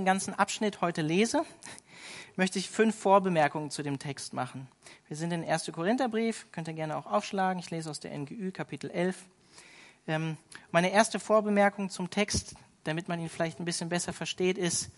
[0.00, 1.44] den ganzen Abschnitt heute lese,
[2.36, 4.66] möchte ich fünf Vorbemerkungen zu dem Text machen.
[5.08, 5.70] Wir sind in 1.
[5.72, 7.60] Korintherbrief, könnt ihr gerne auch aufschlagen.
[7.60, 9.26] Ich lese aus der NGÜ, Kapitel 11.
[10.06, 10.38] Ähm,
[10.70, 14.90] meine erste Vorbemerkung zum Text, damit man ihn vielleicht ein bisschen besser versteht, ist,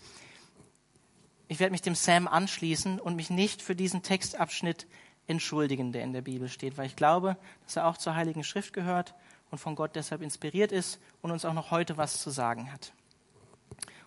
[1.49, 4.87] ich werde mich dem Sam anschließen und mich nicht für diesen Textabschnitt
[5.27, 7.35] entschuldigen, der in der Bibel steht, weil ich glaube,
[7.65, 9.15] dass er auch zur Heiligen Schrift gehört
[9.51, 12.93] und von Gott deshalb inspiriert ist und uns auch noch heute was zu sagen hat.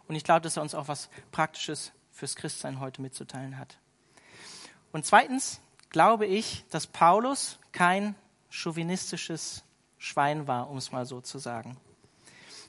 [0.09, 3.79] Und ich glaube, dass er uns auch was Praktisches fürs Christsein heute mitzuteilen hat.
[4.93, 5.61] Und zweitens
[5.91, 8.15] glaube ich, dass Paulus kein
[8.51, 9.65] chauvinistisches
[9.99, 11.77] Schwein war, um es mal so zu sagen.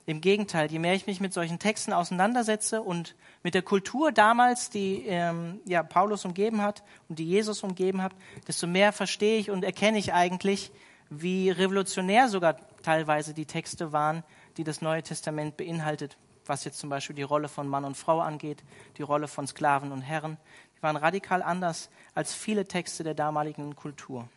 [0.05, 4.69] Im Gegenteil, je mehr ich mich mit solchen Texten auseinandersetze und mit der Kultur damals,
[4.69, 8.13] die ähm, ja, Paulus umgeben hat und die Jesus umgeben hat,
[8.47, 10.71] desto mehr verstehe ich und erkenne ich eigentlich,
[11.09, 14.23] wie revolutionär sogar teilweise die Texte waren,
[14.55, 16.17] die das Neue Testament beinhaltet,
[16.49, 18.63] was jetzt zum Beispiel die Rolle von Mann und Frau angeht,
[18.97, 20.37] die Rolle von Sklaven und Herren.
[20.77, 24.27] Die waren radikal anders als viele Texte der damaligen Kultur.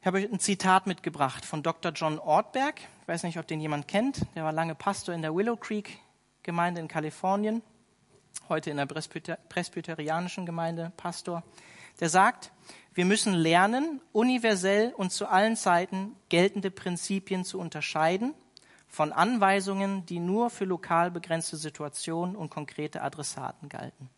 [0.00, 1.92] Ich habe euch ein Zitat mitgebracht von Dr.
[1.92, 2.80] John Ortberg.
[3.02, 4.24] Ich weiß nicht, ob den jemand kennt.
[4.34, 5.98] Der war lange Pastor in der Willow Creek
[6.42, 7.60] Gemeinde in Kalifornien,
[8.48, 11.42] heute in der presbyterianischen Gemeinde Pastor.
[12.00, 12.50] Der sagt,
[12.94, 18.34] wir müssen lernen, universell und zu allen Zeiten geltende Prinzipien zu unterscheiden
[18.90, 24.10] von Anweisungen, die nur für lokal begrenzte Situationen und konkrete Adressaten galten.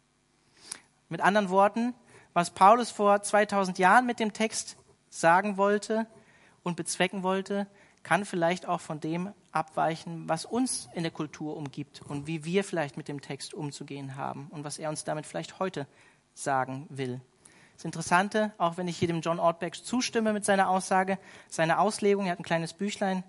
[1.10, 1.94] Mit anderen Worten,
[2.32, 4.78] was Paulus vor 2000 Jahren mit dem Text
[5.10, 6.06] sagen wollte
[6.62, 7.66] und bezwecken wollte,
[8.02, 12.64] kann vielleicht auch von dem abweichen, was uns in der Kultur umgibt und wie wir
[12.64, 15.86] vielleicht mit dem Text umzugehen haben und was er uns damit vielleicht heute
[16.32, 17.20] sagen will.
[17.76, 22.26] Das Interessante, auch wenn ich hier dem John Ortberg zustimme mit seiner Aussage, seine Auslegung,
[22.26, 23.22] er hat ein kleines Büchlein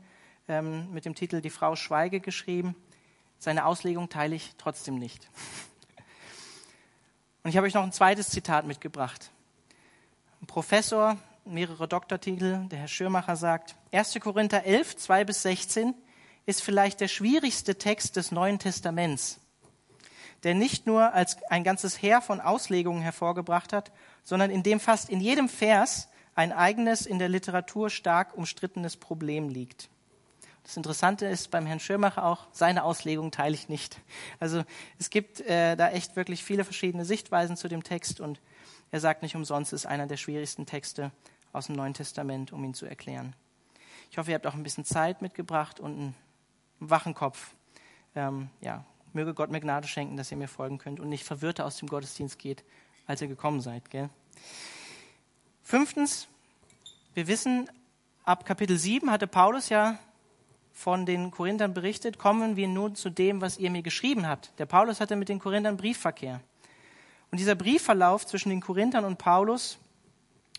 [0.48, 2.76] ähm, mit dem Titel Die Frau Schweige geschrieben,
[3.40, 5.30] seine Auslegung teile ich trotzdem nicht.
[7.44, 9.32] Und ich habe euch noch ein zweites Zitat mitgebracht.
[10.42, 12.68] Ein Professor mehrere Doktortitel.
[12.70, 14.18] Der Herr Schirmacher sagt, 1.
[14.22, 15.94] Korinther 11, 2 bis 16
[16.46, 19.40] ist vielleicht der schwierigste Text des Neuen Testaments,
[20.44, 23.92] der nicht nur als ein ganzes Heer von Auslegungen hervorgebracht hat,
[24.24, 29.50] sondern in dem fast in jedem Vers ein eigenes, in der Literatur stark umstrittenes Problem
[29.50, 29.90] liegt.
[30.64, 34.00] Das Interessante ist beim Herrn Schirmacher auch, seine Auslegung teile ich nicht.
[34.40, 34.64] Also
[34.98, 38.40] es gibt äh, da echt wirklich viele verschiedene Sichtweisen zu dem Text und
[38.92, 41.12] er sagt nicht umsonst, es ist einer der schwierigsten Texte
[41.52, 43.36] aus dem Neuen Testament, um ihn zu erklären.
[44.10, 46.16] Ich hoffe, ihr habt auch ein bisschen Zeit mitgebracht und einen
[46.80, 47.56] wachen Kopf.
[48.16, 51.66] Ähm, ja, möge Gott mir Gnade schenken, dass ihr mir folgen könnt und nicht verwirrter
[51.66, 52.64] aus dem Gottesdienst geht,
[53.06, 53.90] als ihr gekommen seid.
[53.90, 54.10] Gell?
[55.64, 56.28] Fünftens,
[57.14, 57.70] wir wissen,
[58.24, 59.98] ab Kapitel 7 hatte Paulus ja
[60.74, 64.52] von den Korinthern berichtet, kommen wir nun zu dem, was ihr mir geschrieben habt.
[64.58, 66.42] Der Paulus hatte mit den Korinthern Briefverkehr.
[67.32, 69.78] Und dieser Briefverlauf zwischen den Korinthern und Paulus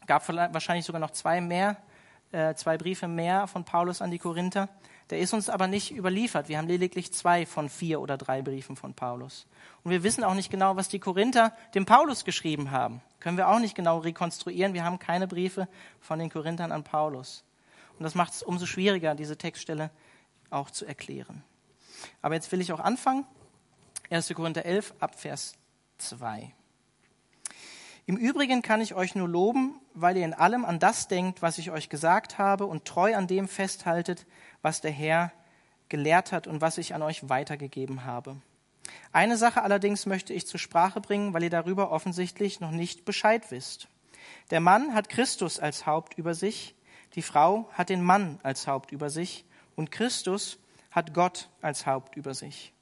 [0.07, 1.77] gab wahrscheinlich sogar noch zwei mehr,
[2.33, 4.69] äh, zwei Briefe mehr von Paulus an die Korinther.
[5.11, 6.49] Der ist uns aber nicht überliefert.
[6.49, 9.47] Wir haben lediglich zwei von vier oder drei Briefen von Paulus.
[9.83, 13.03] Und wir wissen auch nicht genau, was die Korinther dem Paulus geschrieben haben.
[13.21, 14.75] Können wir auch nicht genau rekonstruieren.
[14.75, 15.69] Wir haben keine Briefe
[16.01, 17.45] von den Korinthern an Paulus.
[17.99, 19.91] Und das macht es umso schwieriger, diese Textstelle
[20.51, 21.43] auch zu erklären.
[22.23, 23.27] Aber jetzt will ich auch anfangen.
[24.11, 24.33] 1.
[24.35, 25.55] Korinther 11 ab Vers
[25.99, 26.53] 2.
[28.07, 31.57] Im Übrigen kann ich euch nur loben, weil ihr in allem an das denkt, was
[31.57, 34.27] ich euch gesagt habe und treu an dem festhaltet,
[34.61, 35.33] was der Herr
[35.89, 38.37] gelehrt hat und was ich an euch weitergegeben habe.
[39.13, 43.51] Eine Sache allerdings möchte ich zur Sprache bringen, weil ihr darüber offensichtlich noch nicht Bescheid
[43.51, 43.89] wisst.
[44.51, 46.75] Der Mann hat Christus als Haupt über sich,
[47.15, 49.45] die Frau hat den Mann als Haupt über sich
[49.77, 50.59] und Christus
[50.91, 52.73] hat Gott als Haupt über sich.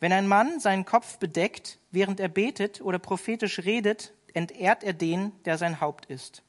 [0.00, 5.32] Wenn ein Mann seinen Kopf bedeckt, während er betet oder prophetisch redet, entehrt er den,
[5.44, 6.42] der sein Haupt ist.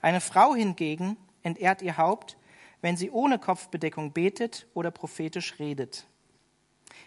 [0.00, 2.36] Eine Frau hingegen entehrt ihr Haupt,
[2.80, 6.06] wenn sie ohne Kopfbedeckung betet oder prophetisch redet.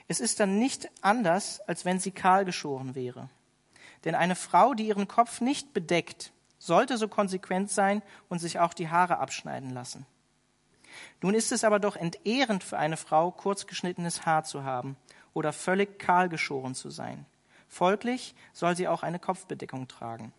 [0.08, 3.30] Es ist dann nicht anders, als wenn sie kahl geschoren wäre.
[4.06, 6.32] Denn eine Frau, die ihren Kopf nicht bedeckt,
[6.68, 10.06] sollte so konsequent sein und sich auch die Haare abschneiden lassen.
[11.22, 14.98] Nun ist es aber doch entehrend für eine Frau, kurzgeschnittenes Haar zu haben
[15.34, 17.26] oder völlig kahl geschoren zu sein.
[17.68, 20.34] Folglich soll sie auch eine Kopfbedeckung tragen.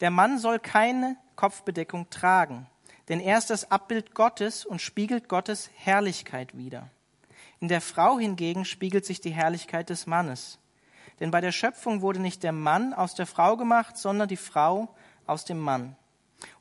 [0.00, 2.66] Der Mann soll keine Kopfbedeckung tragen,
[3.08, 6.90] denn er ist das Abbild Gottes und spiegelt Gottes Herrlichkeit wider.
[7.60, 10.58] In der Frau hingegen spiegelt sich die Herrlichkeit des Mannes.
[11.20, 14.88] Denn bei der Schöpfung wurde nicht der Mann aus der Frau gemacht, sondern die Frau
[15.26, 15.96] aus dem Mann.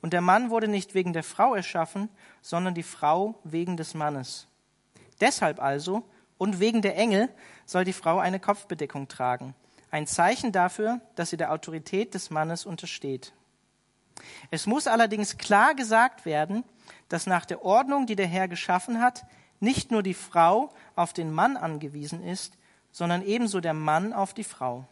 [0.01, 2.09] Und der Mann wurde nicht wegen der Frau erschaffen,
[2.41, 4.47] sondern die Frau wegen des Mannes.
[5.21, 6.03] Deshalb also
[6.37, 7.29] und wegen der Engel
[7.65, 9.55] soll die Frau eine Kopfbedeckung tragen.
[9.89, 13.33] Ein Zeichen dafür, dass sie der Autorität des Mannes untersteht.
[14.51, 16.63] Es muss allerdings klar gesagt werden,
[17.09, 19.25] dass nach der Ordnung, die der Herr geschaffen hat,
[19.59, 22.56] nicht nur die Frau auf den Mann angewiesen ist,
[22.97, 24.87] sondern ebenso der Mann auf die Frau.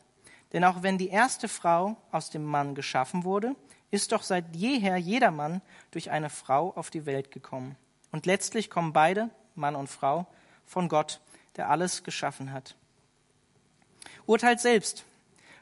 [0.53, 3.55] Denn auch wenn die erste Frau aus dem Mann geschaffen wurde,
[3.89, 5.59] ist doch seit jeher jeder Mann
[5.89, 7.75] durch eine Frau auf die Welt gekommen.
[8.11, 10.27] Und letztlich kommen beide, Mann und Frau,
[10.67, 11.19] von Gott,
[11.55, 12.75] der alles geschaffen hat.
[14.27, 15.03] Urteilt selbst.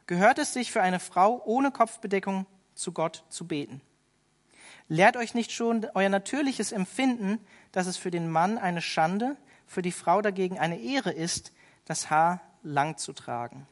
[0.06, 2.46] Gehört es sich für eine Frau ohne Kopfbedeckung
[2.76, 3.80] zu Gott zu beten?
[4.90, 7.40] Lehrt euch nicht schon euer natürliches Empfinden,
[7.72, 11.54] dass es für den Mann eine Schande, für die Frau dagegen eine Ehre ist,
[11.86, 13.68] das Haar lang zu tragen.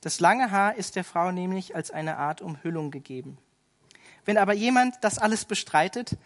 [0.00, 3.38] Das lange Haar ist der Frau nämlich als eine Art Umhüllung gegeben.
[4.24, 6.16] Wenn aber jemand das alles bestreitet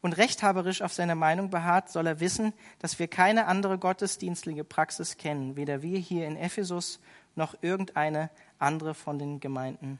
[0.00, 5.16] und rechthaberisch auf seiner Meinung beharrt, soll er wissen, dass wir keine andere gottesdienstliche Praxis
[5.16, 7.00] kennen, weder wir hier in Ephesus
[7.34, 9.98] noch irgendeine andere von den Gemeinden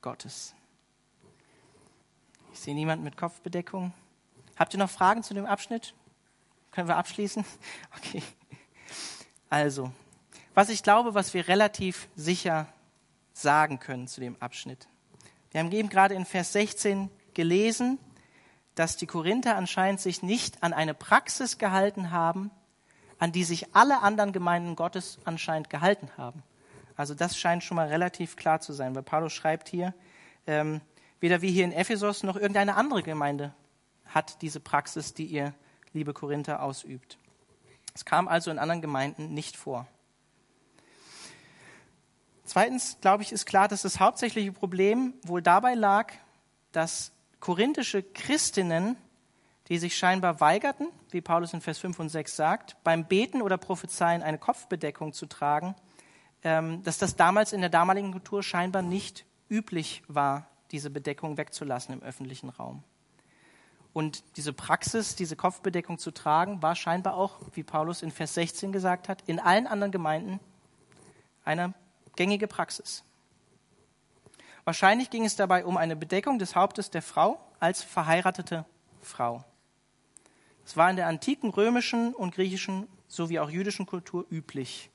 [0.00, 0.54] Gottes.
[2.52, 3.92] Ich sehe niemanden mit Kopfbedeckung.
[4.56, 5.94] Habt ihr noch Fragen zu dem Abschnitt?
[6.70, 7.44] Können wir abschließen?
[7.96, 8.22] Okay.
[9.52, 9.92] Also,
[10.54, 12.72] was ich glaube, was wir relativ sicher
[13.34, 14.88] sagen können zu dem Abschnitt.
[15.50, 17.98] Wir haben eben gerade in Vers 16 gelesen,
[18.76, 22.50] dass die Korinther anscheinend sich nicht an eine Praxis gehalten haben,
[23.18, 26.42] an die sich alle anderen Gemeinden Gottes anscheinend gehalten haben.
[26.96, 29.92] Also das scheint schon mal relativ klar zu sein, weil Paulus schreibt hier,
[30.46, 30.80] ähm,
[31.20, 33.52] weder wie hier in Ephesus noch irgendeine andere Gemeinde
[34.06, 35.52] hat diese Praxis, die ihr,
[35.92, 37.18] liebe Korinther, ausübt.
[37.94, 39.86] Es kam also in anderen Gemeinden nicht vor.
[42.44, 46.12] Zweitens, glaube ich, ist klar, dass das hauptsächliche Problem wohl dabei lag,
[46.72, 48.96] dass korinthische Christinnen,
[49.68, 53.56] die sich scheinbar weigerten, wie Paulus in Vers 5 und 6 sagt, beim Beten oder
[53.58, 55.74] Prophezeien eine Kopfbedeckung zu tragen,
[56.42, 61.94] ähm, dass das damals in der damaligen Kultur scheinbar nicht üblich war, diese Bedeckung wegzulassen
[61.94, 62.82] im öffentlichen Raum.
[63.92, 68.72] Und diese Praxis, diese Kopfbedeckung zu tragen, war scheinbar auch, wie Paulus in Vers 16
[68.72, 70.40] gesagt hat, in allen anderen Gemeinden
[71.44, 71.74] eine
[72.16, 73.04] gängige Praxis.
[74.64, 78.64] Wahrscheinlich ging es dabei um eine Bedeckung des Hauptes der Frau als verheiratete
[79.02, 79.44] Frau.
[80.64, 84.90] Es war in der antiken römischen und griechischen sowie auch jüdischen Kultur üblich.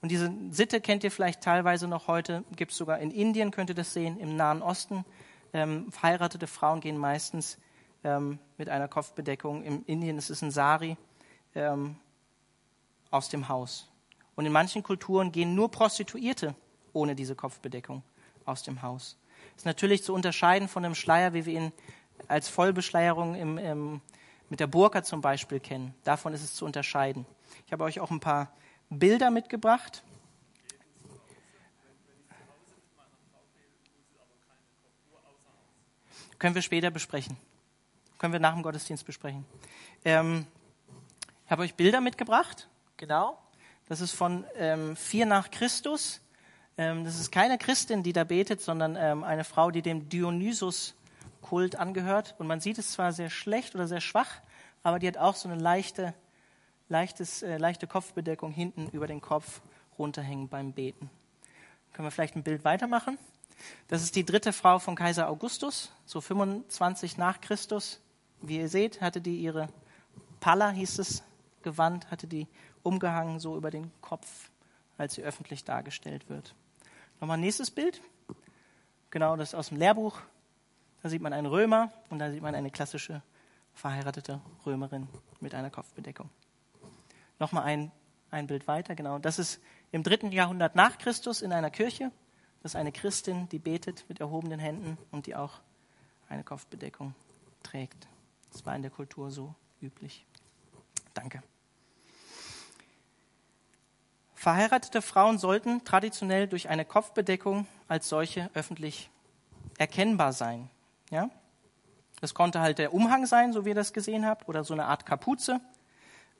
[0.00, 3.70] Und diese Sitte kennt ihr vielleicht teilweise noch heute, gibt es sogar in Indien, könnt
[3.70, 5.04] ihr das sehen, im Nahen Osten.
[5.52, 7.58] Ähm, verheiratete Frauen gehen meistens
[8.04, 9.62] ähm, mit einer Kopfbedeckung.
[9.62, 10.96] In Indien ist es ein Sari
[11.54, 11.96] ähm,
[13.10, 13.88] aus dem Haus.
[14.34, 16.54] Und in manchen Kulturen gehen nur Prostituierte
[16.92, 18.02] ohne diese Kopfbedeckung
[18.44, 19.16] aus dem Haus.
[19.52, 21.72] Das ist natürlich zu unterscheiden von dem Schleier, wie wir ihn
[22.28, 24.00] als Vollbeschleierung im, im,
[24.48, 25.94] mit der Burka zum Beispiel kennen.
[26.04, 27.26] Davon ist es zu unterscheiden.
[27.66, 28.52] Ich habe euch auch ein paar
[28.90, 30.02] Bilder mitgebracht.
[36.38, 37.36] Können wir später besprechen.
[38.18, 39.44] Können wir nach dem Gottesdienst besprechen.
[40.04, 40.46] Ähm,
[41.44, 42.68] ich habe euch Bilder mitgebracht.
[42.96, 43.38] Genau.
[43.88, 46.20] Das ist von ähm, 4 nach Christus.
[46.76, 51.76] Ähm, das ist keine Christin, die da betet, sondern ähm, eine Frau, die dem Dionysus-Kult
[51.76, 52.34] angehört.
[52.38, 54.40] Und man sieht es zwar sehr schlecht oder sehr schwach,
[54.82, 56.12] aber die hat auch so eine leichte,
[56.88, 59.60] leichtes, äh, leichte Kopfbedeckung hinten über den Kopf
[59.98, 61.08] runterhängen beim Beten.
[61.92, 63.16] Können wir vielleicht ein Bild weitermachen?
[63.88, 68.00] Das ist die dritte Frau von Kaiser Augustus, so 25 nach Christus.
[68.40, 69.68] Wie ihr seht, hatte die ihre
[70.40, 71.22] Palla, hieß es,
[71.62, 72.46] Gewand, hatte die
[72.82, 74.50] umgehangen so über den Kopf,
[74.96, 76.54] als sie öffentlich dargestellt wird.
[77.20, 78.00] Nochmal nächstes Bild.
[79.10, 80.20] Genau, das ist aus dem Lehrbuch.
[81.02, 83.22] Da sieht man einen Römer und da sieht man eine klassische
[83.74, 85.08] verheiratete Römerin
[85.40, 86.28] mit einer Kopfbedeckung.
[87.38, 87.92] Nochmal ein,
[88.30, 89.18] ein Bild weiter, genau.
[89.18, 89.60] Das ist
[89.92, 92.10] im dritten Jahrhundert nach Christus in einer Kirche.
[92.62, 95.60] Das ist eine Christin, die betet mit erhobenen Händen und die auch
[96.28, 97.14] eine Kopfbedeckung
[97.62, 98.08] trägt.
[98.52, 100.26] Das war in der Kultur so üblich.
[101.14, 101.42] Danke.
[104.34, 109.10] Verheiratete Frauen sollten traditionell durch eine Kopfbedeckung als solche öffentlich
[109.78, 110.70] erkennbar sein.
[111.10, 111.28] Ja?
[112.20, 114.84] Das konnte halt der Umhang sein, so wie ihr das gesehen habt, oder so eine
[114.84, 115.60] Art Kapuze.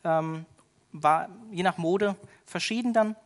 [0.04, 0.46] Ähm,
[0.92, 3.16] war je nach Mode verschieden dann.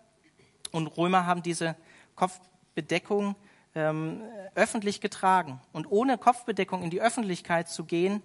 [0.70, 1.76] Und Römer haben diese
[2.16, 3.36] Kopfbedeckung
[3.74, 4.22] ähm,
[4.54, 5.60] öffentlich getragen.
[5.72, 8.22] Und ohne Kopfbedeckung in die Öffentlichkeit zu gehen,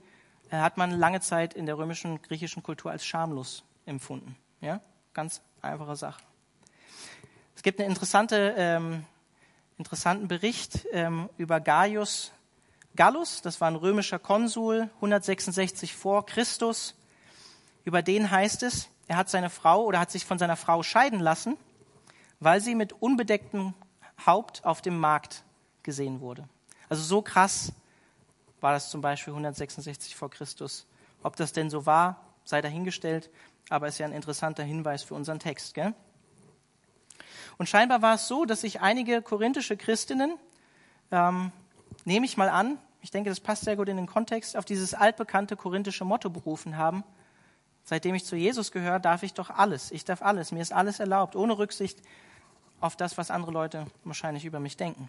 [0.52, 4.36] hat man lange Zeit in der römischen, griechischen Kultur als schamlos empfunden.
[4.62, 4.82] Ja?
[5.14, 6.22] Ganz einfache Sache.
[7.56, 9.06] Es gibt einen interessante, ähm,
[9.78, 12.32] interessanten Bericht ähm, über Gaius
[12.98, 16.96] Gallus, das war ein römischer Konsul, 166 vor Christus.
[17.86, 21.20] Über den heißt es, er hat seine Frau oder hat sich von seiner Frau scheiden
[21.20, 21.58] lassen,
[22.40, 23.76] weil sie mit unbedecktem
[24.26, 25.44] Haupt auf dem Markt
[25.84, 26.50] gesehen wurde.
[26.90, 27.72] Also so krass
[28.68, 30.88] war das zum Beispiel 166 vor Christus.
[31.24, 33.30] Ob das denn so war, sei dahingestellt,
[33.70, 35.74] aber ist ja ein interessanter Hinweis für unseren Text.
[35.74, 35.94] Gell?
[37.58, 40.38] Und scheinbar war es so, dass sich einige korinthische Christinnen,
[41.12, 41.54] ähm,
[42.04, 44.94] nehme ich mal an, ich denke, das passt sehr gut in den Kontext, auf dieses
[44.94, 47.06] altbekannte korinthische Motto berufen haben.
[47.86, 49.92] Seitdem ich zu Jesus gehöre, darf ich doch alles.
[49.92, 50.52] Ich darf alles.
[50.52, 52.02] Mir ist alles erlaubt, ohne Rücksicht
[52.82, 55.08] auf das, was andere Leute wahrscheinlich über mich denken.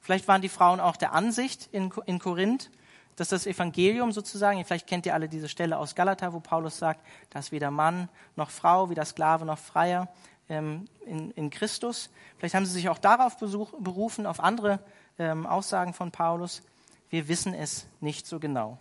[0.00, 2.70] Vielleicht waren die Frauen auch der Ansicht in, in Korinth,
[3.16, 7.04] dass das Evangelium sozusagen, vielleicht kennt ihr alle diese Stelle aus Galater, wo Paulus sagt,
[7.28, 10.08] dass weder Mann noch Frau, weder Sklave noch Freier
[10.48, 12.08] ähm, in, in Christus.
[12.38, 14.80] Vielleicht haben sie sich auch darauf besuch, berufen, auf andere
[15.18, 16.62] ähm, Aussagen von Paulus.
[17.10, 18.78] Wir wissen es nicht so genau.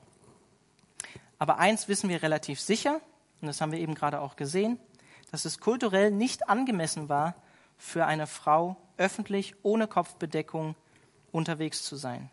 [1.38, 3.02] Aber eins wissen wir relativ sicher,
[3.42, 4.80] und das haben wir eben gerade auch gesehen,
[5.32, 7.36] dass es kulturell nicht angemessen war,
[7.78, 10.76] für eine Frau öffentlich ohne Kopfbedeckung
[11.32, 12.30] unterwegs zu sein.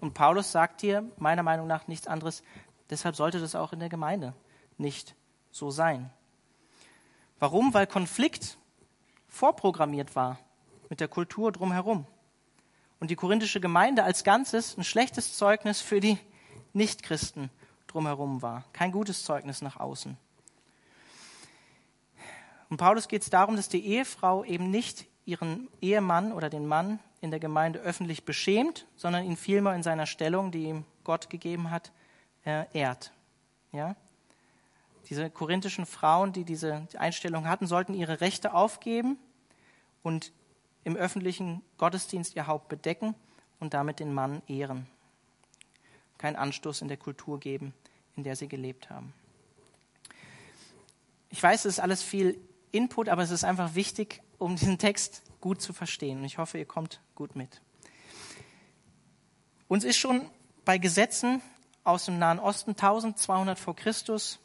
[0.00, 2.42] Und Paulus sagt hier meiner Meinung nach nichts anderes,
[2.90, 4.34] deshalb sollte das auch in der Gemeinde
[4.78, 5.14] nicht
[5.50, 6.10] so sein.
[7.38, 7.74] Warum?
[7.74, 8.58] Weil Konflikt
[9.28, 10.38] vorprogrammiert war
[10.90, 12.06] mit der Kultur drumherum.
[13.00, 16.18] Und die korinthische Gemeinde als Ganzes ein schlechtes Zeugnis für die
[16.72, 17.50] Nichtchristen
[17.86, 18.64] drumherum war.
[18.72, 20.16] Kein gutes Zeugnis nach außen.
[22.70, 27.00] Und Paulus geht es darum, dass die Ehefrau eben nicht ihren Ehemann oder den Mann
[27.22, 31.70] in der Gemeinde öffentlich beschämt, sondern ihn vielmehr in seiner Stellung, die ihm Gott gegeben
[31.70, 31.92] hat,
[32.44, 33.12] ehrt.
[33.72, 33.96] Ja?
[35.08, 39.16] Diese korinthischen Frauen, die diese Einstellung hatten, sollten ihre Rechte aufgeben
[40.02, 40.32] und
[40.84, 43.14] im öffentlichen Gottesdienst ihr Haupt bedecken
[43.60, 44.88] und damit den Mann ehren.
[46.18, 47.72] Keinen Anstoß in der Kultur geben,
[48.16, 49.14] in der sie gelebt haben.
[51.30, 52.36] Ich weiß, es ist alles viel
[52.72, 56.20] Input, aber es ist einfach wichtig, um diesen Text gut zu verstehen.
[56.20, 57.60] Und ich hoffe, ihr kommt gut mit.
[59.68, 60.22] Uns ist schon
[60.64, 61.42] bei Gesetzen
[61.84, 64.38] aus dem Nahen Osten 1200 vor Christus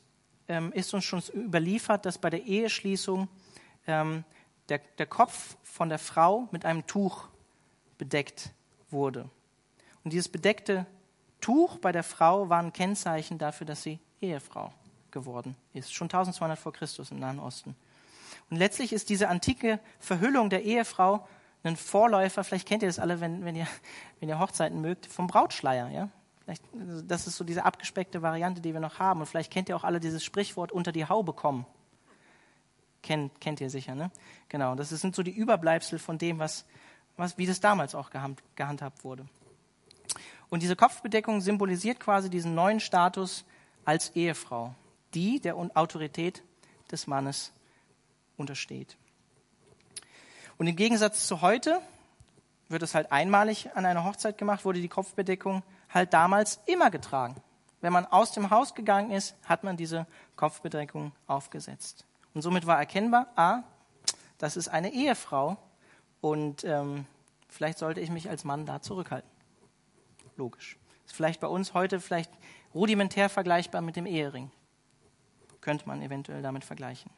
[0.48, 3.28] ähm, ist uns schon überliefert, dass bei der Eheschließung
[3.86, 4.24] ähm,
[4.70, 7.28] der, der Kopf von der Frau mit einem Tuch
[7.98, 8.52] bedeckt
[8.90, 9.30] wurde.
[10.04, 10.86] Und dieses bedeckte
[11.42, 14.74] Tuch bei der Frau war ein Kennzeichen dafür, dass sie Ehefrau
[15.12, 15.94] geworden ist.
[15.94, 17.76] Schon 1200 vor Christus im Nahen Osten.
[18.50, 21.28] Und letztlich ist diese antike Verhüllung der Ehefrau
[21.64, 23.68] ein Vorläufer, vielleicht kennt ihr das alle, wenn, wenn, ihr,
[24.20, 25.90] wenn ihr Hochzeiten mögt, vom Brautschleier.
[25.90, 26.10] Ja?
[26.44, 26.64] Vielleicht,
[27.08, 29.20] das ist so diese abgespeckte Variante, die wir noch haben.
[29.20, 31.66] Und vielleicht kennt ihr auch alle dieses Sprichwort unter die Haube kommen.
[33.04, 34.12] Kennt, kennt ihr sicher, ne?
[34.50, 36.66] Genau, das sind so die Überbleibsel von dem, was,
[37.16, 38.10] was, wie das damals auch
[38.56, 39.26] gehandhabt wurde.
[40.50, 43.46] Und diese Kopfbedeckung symbolisiert quasi diesen neuen Status
[43.86, 44.74] als Ehefrau,
[45.14, 46.44] die der Autorität
[46.92, 47.52] des Mannes
[48.38, 48.98] untersteht.
[50.58, 51.82] Und im Gegensatz zu heute
[52.70, 57.36] wird es halt einmalig an einer Hochzeit gemacht, wurde die Kopfbedeckung halt damals immer getragen.
[57.82, 62.06] Wenn man aus dem Haus gegangen ist, hat man diese Kopfbedeckung aufgesetzt.
[62.34, 63.64] Und somit war erkennbar, a,
[64.38, 65.58] das ist eine Ehefrau
[66.22, 67.06] und ähm,
[67.50, 69.30] vielleicht sollte ich mich als Mann da zurückhalten.
[70.36, 70.78] Logisch.
[71.06, 72.32] Ist vielleicht bei uns heute vielleicht
[72.74, 74.52] rudimentär vergleichbar mit dem Ehering.
[75.62, 77.12] Könnte man eventuell damit vergleichen.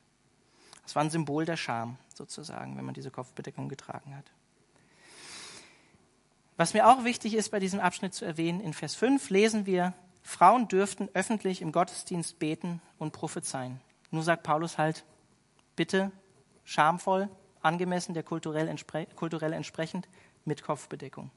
[0.89, 4.25] Es war ein Symbol der Scham sozusagen, wenn man diese Kopfbedeckung getragen hat.
[6.57, 9.93] Was mir auch wichtig ist bei diesem Abschnitt zu erwähnen, in Vers 5 lesen wir,
[10.23, 13.79] Frauen dürften öffentlich im Gottesdienst beten und prophezeien.
[14.09, 15.05] Nur sagt Paulus halt,
[15.75, 16.11] bitte
[16.63, 17.29] schamvoll,
[17.61, 20.09] angemessen, der kulturell, entspre kulturell entsprechend,
[20.43, 21.29] mit Kopfbedeckung.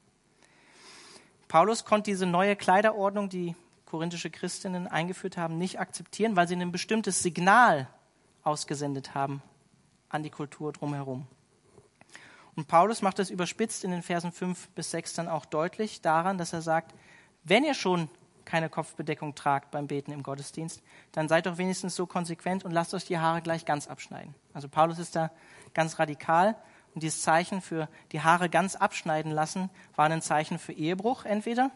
[1.47, 3.55] Paulus konnte diese neue Kleiderordnung, die
[3.85, 7.87] korinthische Christinnen eingeführt haben, nicht akzeptieren, weil sie ein bestimmtes Signal
[8.43, 9.41] ausgesendet haben
[10.09, 11.27] an die Kultur drumherum.
[12.55, 16.37] Und Paulus macht das überspitzt in den Versen 5 bis 6 dann auch deutlich daran,
[16.37, 16.93] dass er sagt,
[17.43, 18.09] wenn ihr schon
[18.45, 20.83] keine Kopfbedeckung tragt beim Beten im Gottesdienst,
[21.13, 24.35] dann seid doch wenigstens so konsequent und lasst euch die Haare gleich ganz abschneiden.
[24.53, 25.31] Also Paulus ist da
[25.73, 26.55] ganz radikal
[26.93, 31.71] und dieses Zeichen für die Haare ganz abschneiden lassen war ein Zeichen für Ehebruch entweder,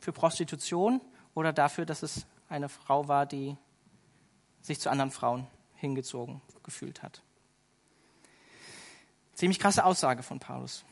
[0.00, 1.00] für Prostitution
[1.34, 3.56] oder dafür, dass es eine Frau war, die
[4.60, 5.46] sich zu anderen Frauen
[5.80, 7.22] hingezogen gefühlt hat.
[9.34, 10.84] Ziemlich krasse Aussage von Paulus.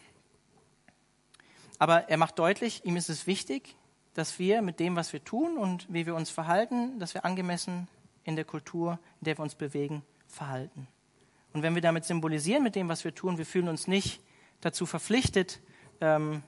[1.78, 3.76] Aber er macht deutlich, ihm ist es wichtig,
[4.14, 7.86] dass wir mit dem, was wir tun und wie wir uns verhalten, dass wir angemessen
[8.24, 10.88] in der Kultur, in der wir uns bewegen, verhalten.
[11.52, 14.20] Und wenn wir damit symbolisieren mit dem, was wir tun, wir fühlen uns nicht
[14.60, 15.60] dazu verpflichtet,
[16.00, 16.42] ähm,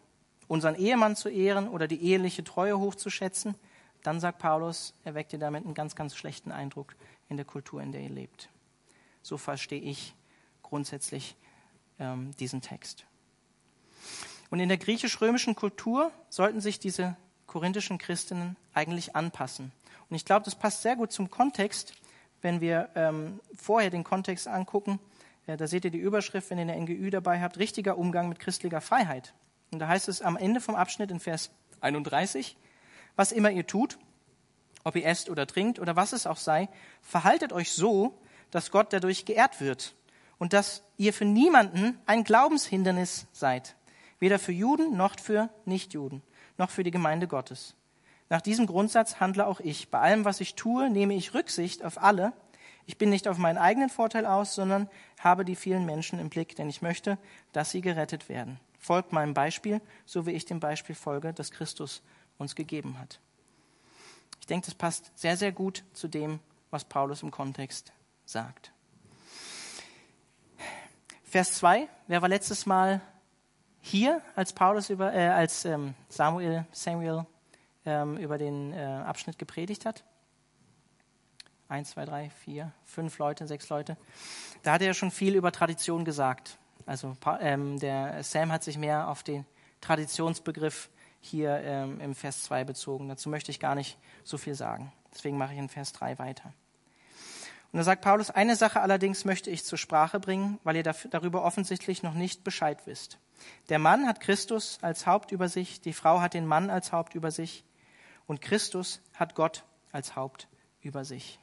[0.49, 3.55] unseren Ehemann zu ehren oder die eheliche Treue hochzuschätzen,
[4.03, 6.97] dann sagt Paulus, erweckt ihr damit einen ganz, ganz schlechten Eindruck
[7.31, 8.51] in der Kultur, in der ihr lebt.
[9.23, 10.15] So verstehe ich
[10.63, 11.37] grundsätzlich
[11.99, 13.07] ähm, diesen Text.
[14.51, 19.73] Und in der griechisch-römischen Kultur sollten sich diese korinthischen Christinnen eigentlich anpassen.
[20.09, 21.95] Und ich glaube, das passt sehr gut zum Kontext,
[22.43, 24.99] wenn wir ähm, vorher den Kontext angucken.
[25.47, 28.41] Ja, da seht ihr die Überschrift, wenn ihr eine NGÜ dabei habt, richtiger Umgang mit
[28.41, 29.35] christlicher Freiheit.
[29.71, 32.57] Und da heißt es am Ende vom Abschnitt in Vers 31,
[33.15, 33.99] was immer ihr tut,
[34.85, 36.69] ob ihr esst oder trinkt oder was es auch sei,
[37.03, 38.19] verhaltet euch so,
[38.51, 39.95] dass Gott dadurch geehrt wird
[40.39, 43.77] und dass ihr für niemanden ein Glaubenshindernis seid,
[44.19, 46.23] weder für Juden noch für Nichtjuden,
[46.59, 47.75] noch für die Gemeinde Gottes.
[48.29, 49.91] Nach diesem Grundsatz handle auch ich.
[49.91, 52.33] Bei allem, was ich tue, nehme ich Rücksicht auf alle.
[52.87, 56.57] Ich bin nicht auf meinen eigenen Vorteil aus, sondern habe die vielen Menschen im Blick,
[56.57, 57.19] denn ich möchte,
[57.53, 58.61] dass sie gerettet werden.
[58.79, 62.03] Folgt meinem Beispiel, so wie ich dem Beispiel folge, das Christus
[62.39, 63.21] uns gegeben hat.
[64.41, 67.93] Ich denke, das passt sehr, sehr gut zu dem, was Paulus im Kontext
[68.25, 68.73] sagt.
[71.25, 73.01] Vers 2, wer war letztes Mal
[73.81, 77.25] hier, als Paulus über, äh, als ähm, Samuel, Samuel
[77.87, 80.05] ähm, über den äh, Abschnitt gepredigt hat?
[81.69, 83.97] Eins, zwei, drei, vier, fünf Leute, sechs Leute.
[84.65, 86.59] Da hat er schon viel über Tradition gesagt.
[86.85, 89.47] Also ähm, der Sam hat sich mehr auf den
[89.81, 93.09] Traditionsbegriff hier ähm, im Vers 2 bezogen.
[93.09, 94.93] Dazu möchte ich gar nicht so viel sagen.
[95.13, 96.53] Deswegen mache ich in Vers 3 weiter.
[97.73, 101.45] Und da sagt Paulus, eine Sache allerdings möchte ich zur Sprache bringen, weil ihr darüber
[101.45, 103.19] offensichtlich noch nicht Bescheid wisst.
[103.69, 107.15] Der Mann hat Christus als Haupt über sich, die Frau hat den Mann als Haupt
[107.15, 107.65] über sich
[108.27, 110.49] und Christus hat Gott als Haupt
[110.83, 111.39] über sich.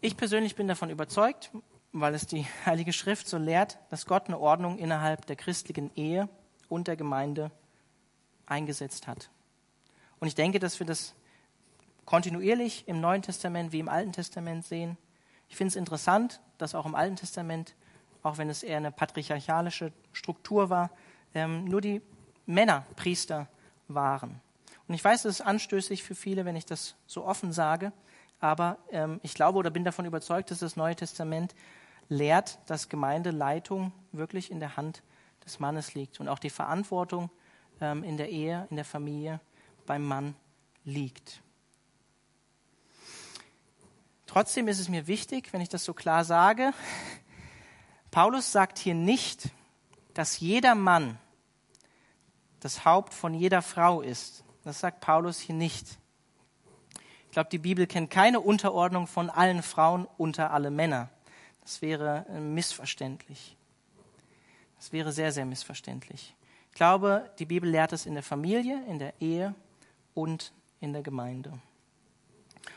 [0.00, 1.50] Ich persönlich bin davon überzeugt,
[1.92, 6.28] weil es die Heilige Schrift so lehrt, dass Gott eine Ordnung innerhalb der christlichen Ehe
[6.70, 7.50] und der Gemeinde
[8.46, 9.28] eingesetzt hat.
[10.18, 11.14] Und ich denke, dass wir das
[12.06, 14.96] kontinuierlich im Neuen Testament wie im Alten Testament sehen.
[15.48, 17.74] Ich finde es interessant, dass auch im Alten Testament,
[18.22, 20.90] auch wenn es eher eine patriarchalische Struktur war,
[21.34, 22.02] ähm, nur die
[22.46, 23.48] Männer Priester
[23.88, 24.40] waren.
[24.88, 27.92] Und ich weiß, es ist anstößig für viele, wenn ich das so offen sage,
[28.40, 31.54] aber ähm, ich glaube oder bin davon überzeugt, dass das Neue Testament
[32.08, 35.02] lehrt, dass Gemeindeleitung wirklich in der Hand
[35.44, 37.30] des Mannes liegt und auch die Verantwortung
[37.80, 39.40] ähm, in der Ehe, in der Familie
[39.86, 40.34] beim Mann
[40.84, 41.42] liegt.
[44.26, 46.72] Trotzdem ist es mir wichtig, wenn ich das so klar sage,
[48.10, 49.50] Paulus sagt hier nicht,
[50.14, 51.18] dass jeder Mann
[52.60, 54.44] das Haupt von jeder Frau ist.
[54.64, 55.98] Das sagt Paulus hier nicht.
[57.26, 61.08] Ich glaube, die Bibel kennt keine Unterordnung von allen Frauen unter alle Männer.
[61.60, 63.56] Das wäre äh, missverständlich.
[64.80, 66.34] Das wäre sehr, sehr missverständlich.
[66.70, 69.54] Ich glaube, die Bibel lehrt es in der Familie, in der Ehe
[70.14, 71.52] und in der Gemeinde.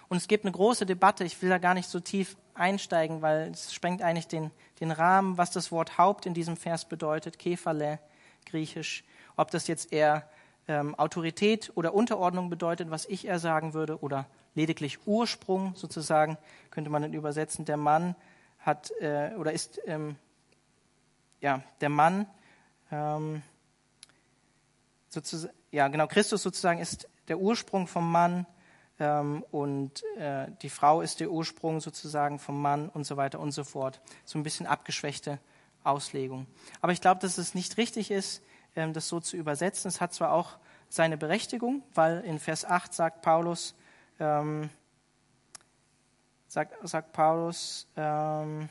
[0.10, 3.52] Und es gibt eine große Debatte, ich will da gar nicht so tief einsteigen, weil
[3.52, 8.00] es sprengt eigentlich den, den Rahmen, was das Wort Haupt in diesem Vers bedeutet, Kephale,
[8.46, 9.06] griechisch,
[9.38, 10.30] ob das jetzt eher
[10.68, 16.38] ähm, Autorität oder Unterordnung bedeutet, was ich eher sagen würde, oder lediglich Ursprung sozusagen,
[16.70, 17.64] könnte man dann übersetzen.
[17.64, 18.14] Der Mann
[18.60, 20.18] hat äh, oder ist, ähm,
[21.44, 22.26] ja, der Mann,
[22.90, 23.44] ähm,
[25.10, 28.48] sozusagen, ja, genau, Christus sozusagen ist der Ursprung vom Mann
[28.98, 33.52] ähm, und äh, die Frau ist der Ursprung sozusagen vom Mann und so weiter und
[33.52, 34.00] so fort.
[34.24, 35.38] So ein bisschen abgeschwächte
[35.84, 36.48] Auslegung.
[36.80, 38.42] Aber ich glaube, dass es nicht richtig ist,
[38.78, 39.90] ähm, das so zu übersetzen.
[39.90, 43.76] Es hat zwar auch seine Berechtigung, weil in Vers 8 sagt Paulus,
[44.18, 44.70] ähm,
[46.48, 48.70] sagt, sagt Paulus, ähm,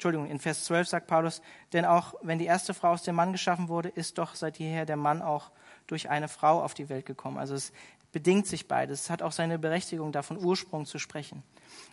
[0.00, 1.42] Entschuldigung, in Vers 12 sagt Paulus,
[1.74, 4.86] denn auch wenn die erste Frau aus dem Mann geschaffen wurde, ist doch seit jeher
[4.86, 5.50] der Mann auch
[5.88, 7.36] durch eine Frau auf die Welt gekommen.
[7.36, 7.70] Also es
[8.10, 9.02] bedingt sich beides.
[9.02, 11.42] Es hat auch seine Berechtigung, davon Ursprung zu sprechen.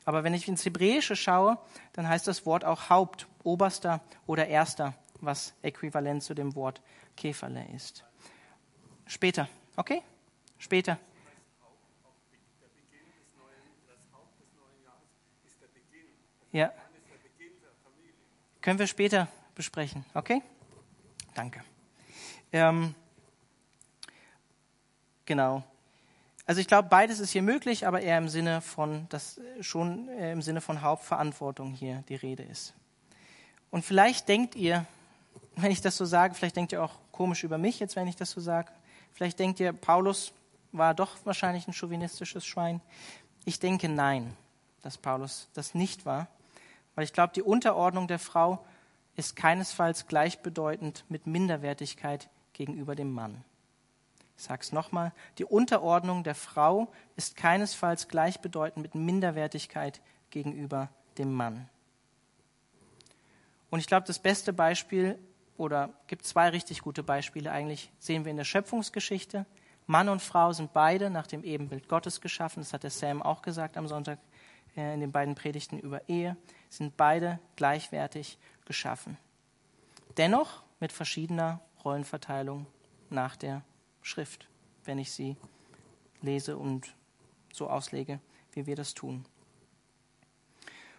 [0.06, 1.58] Aber wenn ich ins Hebräische schaue,
[1.92, 6.82] dann heißt das Wort auch Haupt, Oberster oder Erster, was äquivalent zu dem Wort
[7.18, 8.06] Kephale ist.
[9.06, 10.02] Später, okay?
[10.58, 10.98] Später.
[16.54, 16.72] Ja.
[18.68, 20.42] Können wir später besprechen, okay?
[21.34, 21.64] Danke.
[22.52, 22.94] Ähm,
[25.24, 25.64] Genau.
[26.46, 30.34] Also ich glaube, beides ist hier möglich, aber eher im Sinne von, dass schon äh,
[30.34, 32.74] im Sinne von Hauptverantwortung hier die Rede ist.
[33.72, 34.86] Und vielleicht denkt ihr,
[35.56, 38.18] wenn ich das so sage, vielleicht denkt ihr auch komisch über mich jetzt, wenn ich
[38.18, 38.70] das so sage.
[39.14, 40.34] Vielleicht denkt ihr, Paulus
[40.74, 42.82] war doch wahrscheinlich ein chauvinistisches Schwein.
[43.46, 44.36] Ich denke nein,
[44.82, 46.28] dass Paulus das nicht war,
[46.98, 48.66] weil ich glaube, die Unterordnung der Frau
[49.16, 53.44] ist keinesfalls gleichbedeutend mit Minderwertigkeit gegenüber dem Mann.
[54.36, 61.32] Ich sage es nochmal, die Unterordnung der Frau ist keinesfalls gleichbedeutend mit Minderwertigkeit gegenüber dem
[61.32, 61.70] Mann.
[63.70, 65.20] Und ich glaube, das beste Beispiel,
[65.56, 69.46] oder gibt zwei richtig gute Beispiele eigentlich, sehen wir in der Schöpfungsgeschichte.
[69.86, 72.64] Mann und Frau sind beide nach dem Ebenbild Gottes geschaffen.
[72.64, 74.18] Das hat der Sam auch gesagt am Sonntag
[74.76, 76.36] äh, in den beiden Predigten über Ehe.
[76.70, 79.18] Sind beide gleichwertig geschaffen.
[80.18, 82.66] Dennoch mit verschiedener Rollenverteilung
[83.10, 83.64] nach der
[84.02, 84.48] Schrift,
[84.84, 85.38] wenn ich sie
[86.22, 86.94] lese und
[87.54, 88.20] so auslege,
[88.52, 89.26] wie wir das tun.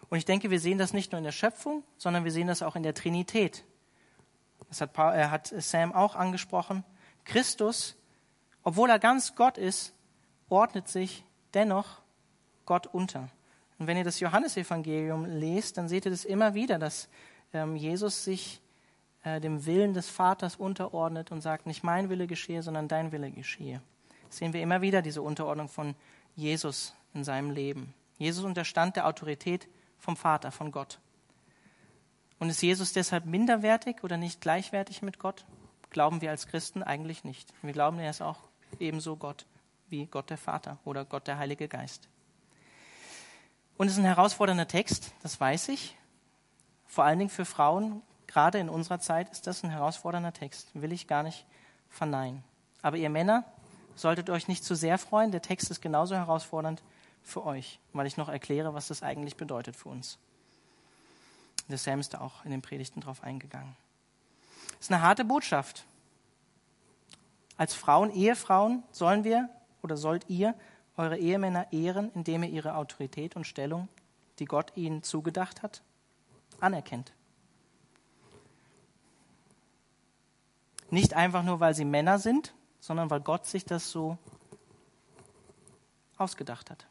[0.09, 2.63] Und ich denke, wir sehen das nicht nur in der Schöpfung, sondern wir sehen das
[2.63, 3.63] auch in der Trinität.
[4.67, 6.83] Das hat, Paul, äh, hat Sam auch angesprochen.
[7.25, 7.95] Christus
[8.63, 9.93] obwohl er ganz Gott ist,
[10.49, 12.01] ordnet sich dennoch
[12.65, 13.29] Gott unter.
[13.79, 17.09] Und wenn ihr das Johannesevangelium lest, dann seht ihr das immer wieder, dass
[17.53, 18.61] ähm, Jesus sich
[19.23, 23.31] äh, dem Willen des Vaters unterordnet und sagt, nicht mein Wille geschehe, sondern dein Wille
[23.31, 23.81] geschehe.
[24.27, 25.95] Das sehen wir immer wieder, diese Unterordnung von
[26.35, 27.93] Jesus in seinem Leben.
[28.17, 30.99] Jesus unterstand der Autorität vom Vater, von Gott.
[32.37, 35.45] Und ist Jesus deshalb minderwertig oder nicht gleichwertig mit Gott?
[35.89, 37.53] Glauben wir als Christen eigentlich nicht.
[37.61, 38.39] Wir glauben, er ist auch
[38.79, 39.45] ebenso Gott
[39.89, 42.07] wie Gott der Vater oder Gott der Heilige Geist.
[43.79, 45.95] Und es ist ein herausfordernder Text, das weiß ich.
[46.85, 50.69] Vor allen Dingen für Frauen, gerade in unserer Zeit, ist das ein herausfordernder Text.
[50.73, 51.45] Will ich gar nicht
[51.87, 52.43] verneinen.
[52.81, 53.45] Aber ihr Männer
[53.95, 55.31] solltet euch nicht zu sehr freuen.
[55.31, 56.83] Der Text ist genauso herausfordernd
[57.23, 60.17] für euch, weil ich noch erkläre, was das eigentlich bedeutet für uns.
[61.69, 63.77] Der Sam ist da auch in den Predigten drauf eingegangen.
[64.73, 65.85] Es ist eine harte Botschaft
[67.55, 69.47] als Frauen, Ehefrauen, sollen wir
[69.81, 70.53] oder sollt ihr
[70.99, 73.87] eure Ehemänner ehren, indem ihr ihre Autorität und Stellung,
[74.39, 75.81] die Gott ihnen zugedacht hat,
[76.59, 77.13] anerkennt.
[80.89, 84.17] Nicht einfach nur, weil sie Männer sind, sondern weil Gott sich das so
[86.17, 86.87] ausgedacht hat.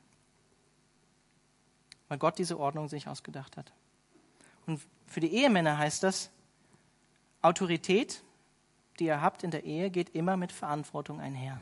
[2.08, 3.72] Weil Gott diese Ordnung sich ausgedacht hat.
[4.66, 6.30] Und für die Ehemänner heißt das,
[7.42, 8.22] Autorität
[8.98, 11.60] die ihr habt in der Ehe, geht immer mit Verantwortung einher.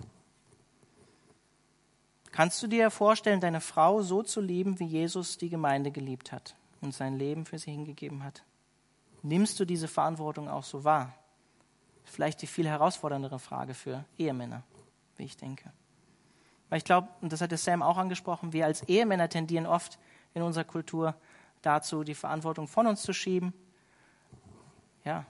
[2.36, 6.54] Kannst du dir vorstellen, deine Frau so zu lieben, wie Jesus die Gemeinde geliebt hat
[6.82, 8.42] und sein Leben für sie hingegeben hat?
[9.22, 11.14] Nimmst du diese Verantwortung auch so wahr?
[12.04, 14.64] Vielleicht die viel herausforderndere Frage für Ehemänner,
[15.16, 15.72] wie ich denke.
[16.68, 19.98] Weil ich glaube, und das hat der Sam auch angesprochen, wir als Ehemänner tendieren oft
[20.34, 21.14] in unserer Kultur
[21.62, 23.54] dazu, die Verantwortung von uns zu schieben.
[25.06, 25.24] Ja,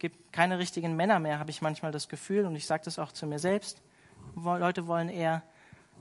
[0.00, 2.44] gibt keine richtigen Männer mehr, habe ich manchmal das Gefühl.
[2.44, 3.80] Und ich sage das auch zu mir selbst.
[4.34, 5.44] Leute wollen eher,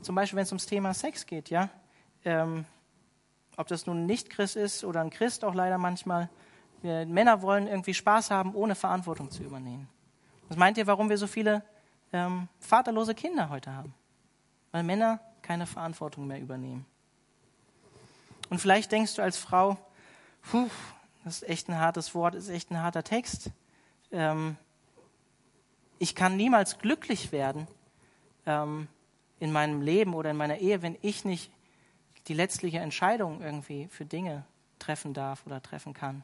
[0.03, 1.69] zum Beispiel wenn es ums Thema Sex geht, ja,
[2.25, 2.65] ähm,
[3.57, 6.29] ob das nun ein Nicht-Christ ist oder ein Christ auch leider manchmal,
[6.81, 9.87] wir, Männer wollen irgendwie Spaß haben, ohne Verantwortung zu übernehmen.
[10.49, 11.63] Was meint ihr, warum wir so viele
[12.11, 13.93] ähm, vaterlose Kinder heute haben?
[14.71, 16.85] Weil Männer keine Verantwortung mehr übernehmen.
[18.49, 19.77] Und vielleicht denkst du als Frau,
[20.51, 20.69] puh,
[21.23, 23.51] das ist echt ein hartes Wort, ist echt ein harter Text
[24.13, 24.55] ähm,
[25.99, 27.67] ich kann niemals glücklich werden
[28.45, 28.87] ähm,
[29.43, 31.51] in meinem Leben oder in meiner Ehe, wenn ich nicht
[32.29, 34.45] die letztliche Entscheidung irgendwie für Dinge
[34.79, 36.23] treffen darf oder treffen kann.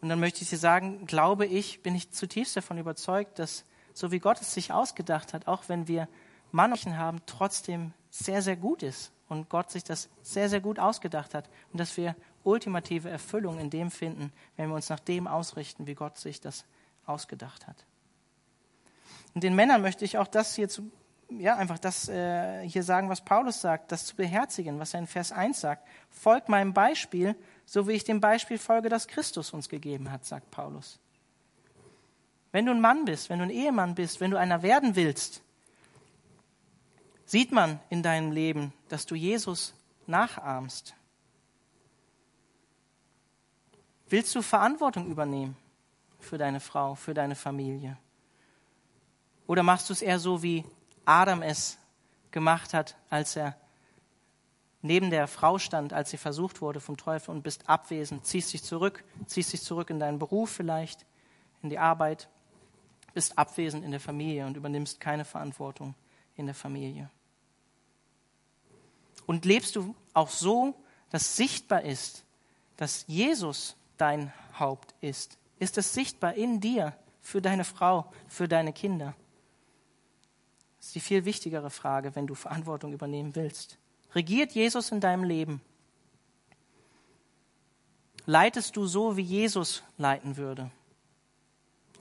[0.00, 4.10] Und dann möchte ich dir sagen, glaube ich, bin ich zutiefst davon überzeugt, dass so
[4.10, 6.08] wie Gott es sich ausgedacht hat, auch wenn wir
[6.50, 11.32] Mannchen haben, trotzdem sehr, sehr gut ist und Gott sich das sehr, sehr gut ausgedacht
[11.32, 15.86] hat und dass wir ultimative Erfüllung in dem finden, wenn wir uns nach dem ausrichten,
[15.86, 16.64] wie Gott sich das
[17.06, 17.86] ausgedacht hat.
[19.32, 20.90] Und den Männern möchte ich auch das hier zu,
[21.38, 25.06] ja, einfach das äh, hier sagen, was Paulus sagt, das zu beherzigen, was er in
[25.06, 25.86] Vers 1 sagt.
[26.10, 30.50] Folgt meinem Beispiel, so wie ich dem Beispiel folge, das Christus uns gegeben hat, sagt
[30.50, 30.98] Paulus.
[32.52, 35.42] Wenn du ein Mann bist, wenn du ein Ehemann bist, wenn du einer werden willst,
[37.24, 39.74] sieht man in deinem Leben, dass du Jesus
[40.06, 40.94] nachahmst.
[44.08, 45.56] Willst du Verantwortung übernehmen
[46.20, 47.96] für deine Frau, für deine Familie?
[49.46, 50.64] Oder machst du es eher so, wie
[51.04, 51.78] Adam es
[52.30, 53.56] gemacht hat, als er
[54.82, 58.62] neben der Frau stand, als sie versucht wurde vom Teufel und bist abwesend, ziehst dich
[58.62, 61.06] zurück, ziehst dich zurück in deinen Beruf vielleicht,
[61.62, 62.28] in die Arbeit,
[63.14, 65.94] bist abwesend in der Familie und übernimmst keine Verantwortung
[66.34, 67.10] in der Familie.
[69.26, 70.74] Und lebst du auch so,
[71.10, 72.24] dass sichtbar ist,
[72.76, 75.38] dass Jesus dein Haupt ist?
[75.58, 79.14] Ist es sichtbar in dir, für deine Frau, für deine Kinder?
[80.82, 83.78] Das ist die viel wichtigere Frage, wenn du Verantwortung übernehmen willst.
[84.16, 85.60] Regiert Jesus in deinem Leben?
[88.26, 90.72] Leitest du so, wie Jesus leiten würde?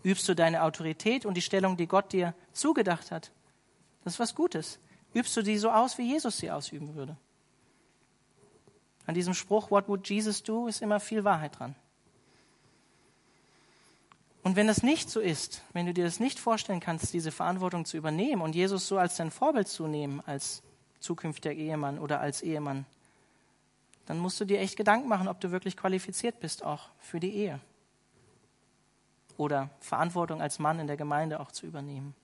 [0.02, 3.32] Übst du deine Autorität und die Stellung, die Gott dir zugedacht hat?
[4.04, 4.80] Das ist was Gutes.
[5.14, 7.16] Übst du die so aus, wie Jesus sie ausüben würde?
[9.06, 11.76] An diesem Spruch, What would Jesus do, ist immer viel Wahrheit dran.
[14.44, 17.86] Und wenn das nicht so ist, wenn du dir das nicht vorstellen kannst, diese Verantwortung
[17.86, 20.64] zu übernehmen und Jesus so als dein Vorbild zu nehmen, als
[21.00, 22.86] zukünftiger Ehemann oder als Ehemann,
[24.08, 27.34] dann musst du dir echt Gedanken machen, ob du wirklich qualifiziert bist auch für die
[27.34, 27.60] Ehe.
[29.38, 32.16] Oder Verantwortung als Mann in der Gemeinde auch zu übernehmen.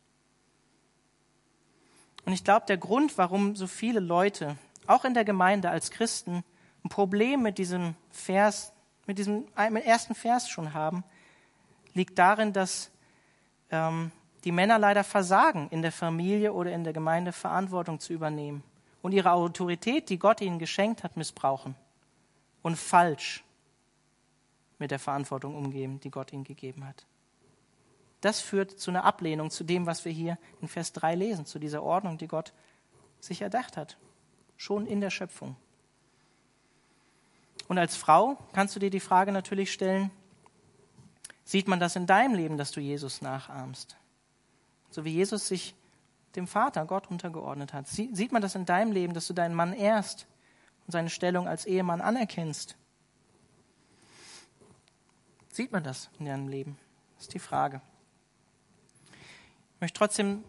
[2.25, 6.43] Und ich glaube, der Grund, warum so viele Leute, auch in der Gemeinde als Christen,
[6.83, 8.73] ein Problem mit diesem Vers,
[9.05, 11.03] mit diesem ersten Vers schon haben,
[11.97, 12.89] liegt darin, dass
[13.71, 14.11] ähm,
[14.45, 18.63] die Männer leider versagen, in der Familie oder in der Gemeinde Verantwortung zu übernehmen
[19.01, 21.75] und ihre Autorität, die Gott ihnen geschenkt hat, missbrauchen
[22.61, 23.43] und falsch
[24.79, 27.05] mit der Verantwortung umgehen, die Gott ihnen gegeben hat.
[28.21, 31.59] Das führt zu einer Ablehnung zu dem, was wir hier in Vers 3 lesen, zu
[31.59, 32.53] dieser Ordnung, die Gott
[33.19, 33.97] sich erdacht hat,
[34.55, 35.55] schon in der Schöpfung.
[37.67, 40.11] Und als Frau kannst du dir die Frage natürlich stellen,
[41.47, 43.95] sieht man das in deinem Leben, dass du Jesus nachahmst?
[44.89, 45.75] So wie Jesus sich
[46.35, 47.87] dem Vater, Gott, untergeordnet hat.
[47.87, 50.27] Sieht man das in deinem Leben, dass du deinen Mann ehrst
[50.85, 52.75] und seine Stellung als Ehemann anerkennst?
[55.53, 56.77] Sieht man das in deinem Leben?
[57.15, 57.81] Das ist die Frage.
[59.75, 60.43] Ich möchte trotzdem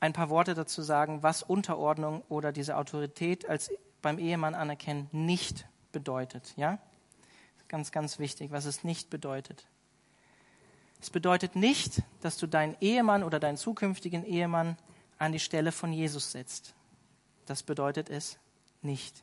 [0.00, 3.70] ein paar Worte dazu sagen, was Unterordnung oder diese Autorität als
[4.02, 6.52] beim Ehemann anerkennen nicht bedeutet.
[6.56, 6.78] Ja?
[7.68, 9.66] Ganz, ganz wichtig, was es nicht bedeutet.
[11.00, 14.76] Es bedeutet nicht, dass du deinen Ehemann oder deinen zukünftigen Ehemann
[15.18, 16.74] an die Stelle von Jesus setzt.
[17.46, 18.38] Das bedeutet es
[18.82, 19.22] nicht.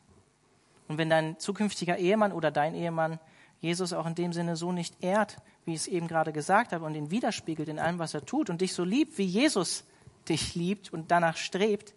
[0.87, 3.19] Und wenn dein zukünftiger Ehemann oder dein Ehemann
[3.61, 6.85] Jesus auch in dem Sinne so nicht ehrt, wie ich es eben gerade gesagt habe,
[6.85, 9.85] und ihn widerspiegelt in allem, was er tut und dich so liebt, wie Jesus
[10.29, 11.93] dich liebt und danach strebt,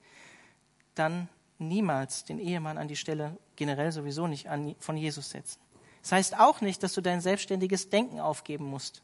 [0.95, 5.61] dann niemals den Ehemann an die Stelle generell sowieso nicht an, von Jesus setzen.
[6.09, 9.03] Das heißt auch nicht, dass du dein selbstständiges Denken aufgeben musst.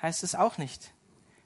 [0.00, 0.92] Heißt es auch nicht.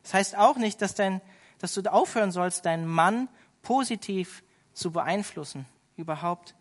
[0.03, 1.23] Das heißt auch nicht, dass, dein,
[1.59, 3.31] dass du aufhören sollst, deinen Mann
[3.63, 4.43] positiv
[4.75, 5.65] zu beeinflussen.
[5.97, 6.55] Überhaupt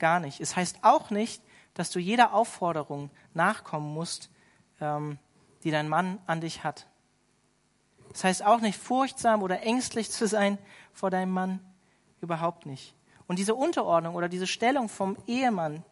[0.00, 0.40] gar nicht.
[0.40, 1.40] Es heißt auch nicht,
[1.74, 4.28] dass du jeder Aufforderung nachkommen musst,
[4.80, 5.20] ähm,
[5.62, 6.88] die dein Mann an dich hat.
[8.10, 10.58] Das heißt auch nicht furchtsam oder ängstlich zu sein
[10.92, 11.60] vor deinem Mann.
[12.20, 12.96] Überhaupt nicht.
[13.28, 15.84] Und diese Unterordnung oder diese Stellung vom Ehemann,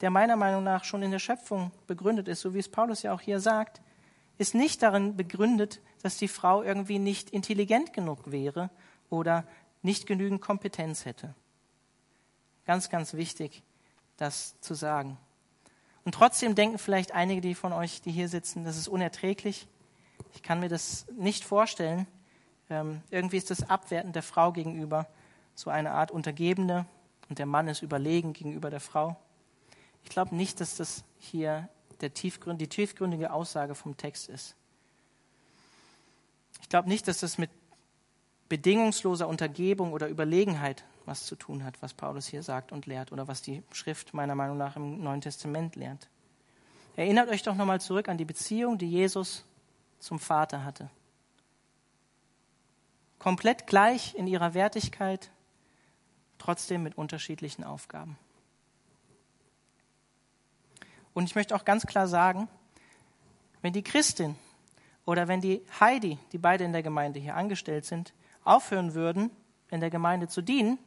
[0.00, 3.12] der meiner Meinung nach schon in der Schöpfung begründet ist, so wie es Paulus ja
[3.12, 3.80] auch hier sagt,
[4.38, 8.70] ist nicht darin begründet, dass die Frau irgendwie nicht intelligent genug wäre
[9.10, 9.44] oder
[9.82, 11.34] nicht genügend Kompetenz hätte.
[12.66, 13.62] Ganz, ganz wichtig,
[14.16, 15.16] das zu sagen.
[16.04, 19.66] Und trotzdem denken vielleicht einige die von euch, die hier sitzen, das ist unerträglich.
[20.34, 22.06] Ich kann mir das nicht vorstellen.
[22.70, 25.06] Ähm, irgendwie ist das abwertend der Frau gegenüber
[25.54, 26.86] so eine Art Untergebene
[27.28, 29.16] und der Mann ist überlegen gegenüber der Frau.
[30.08, 31.68] Ich glaube nicht, dass das hier
[32.00, 34.56] der tiefgründ, die tiefgründige Aussage vom Text ist.
[36.62, 37.50] Ich glaube nicht, dass das mit
[38.48, 43.28] bedingungsloser Untergebung oder Überlegenheit was zu tun hat, was Paulus hier sagt und lehrt oder
[43.28, 46.08] was die Schrift meiner Meinung nach im Neuen Testament lehrt.
[46.96, 49.44] Erinnert euch doch nochmal zurück an die Beziehung, die Jesus
[49.98, 50.88] zum Vater hatte.
[53.18, 55.30] Komplett gleich in ihrer Wertigkeit,
[56.38, 58.16] trotzdem mit unterschiedlichen Aufgaben.
[61.18, 62.46] Und ich möchte auch ganz klar sagen,
[63.60, 64.36] wenn die Christin
[65.04, 69.32] oder wenn die Heidi, die beide in der Gemeinde hier angestellt sind, aufhören würden,
[69.68, 70.78] in der Gemeinde zu dienen,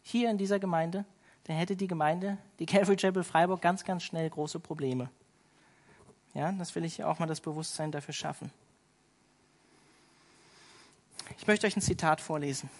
[0.00, 1.04] hier in dieser Gemeinde,
[1.44, 5.10] dann hätte die Gemeinde, die Calvary Chapel Freiburg, ganz, ganz schnell große Probleme.
[6.32, 8.50] Ja, das will ich auch mal das Bewusstsein dafür schaffen.
[11.36, 12.70] Ich möchte euch ein Zitat vorlesen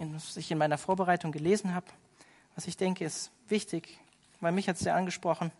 [0.00, 1.86] was ich in meiner Vorbereitung gelesen habe,
[2.56, 3.98] was ich denke ist wichtig,
[4.40, 5.50] weil mich hat es sehr angesprochen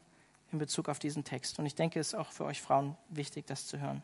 [0.53, 1.59] in Bezug auf diesen Text.
[1.59, 4.03] Und ich denke, es ist auch für euch Frauen wichtig, das zu hören.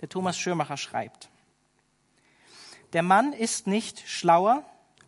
[0.00, 1.28] Der Thomas Schirmacher schreibt,
[2.92, 4.64] der Mann ist nicht schlauer,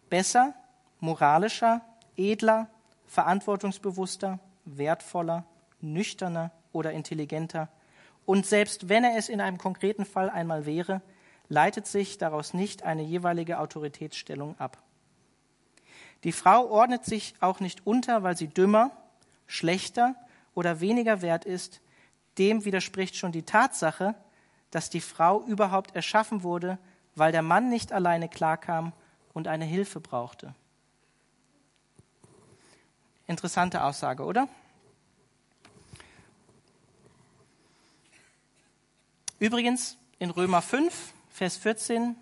[0.08, 0.54] besser,
[1.00, 1.82] moralischer,
[2.16, 2.68] edler,
[3.06, 5.44] verantwortungsbewusster, wertvoller,
[5.80, 7.68] nüchterner oder intelligenter.
[8.24, 11.02] Und selbst wenn er es in einem konkreten Fall einmal wäre,
[11.48, 14.82] leitet sich daraus nicht eine jeweilige Autoritätsstellung ab.
[16.24, 18.92] Die Frau ordnet sich auch nicht unter, weil sie dümmer,
[19.46, 20.14] schlechter
[20.54, 21.80] oder weniger wert ist.
[22.38, 24.14] Dem widerspricht schon die Tatsache,
[24.70, 26.78] dass die Frau überhaupt erschaffen wurde,
[27.14, 28.92] weil der Mann nicht alleine klarkam
[29.32, 30.54] und eine Hilfe brauchte.
[33.26, 34.48] Interessante Aussage, oder?
[39.38, 42.16] Übrigens, in Römer 5, Vers 14,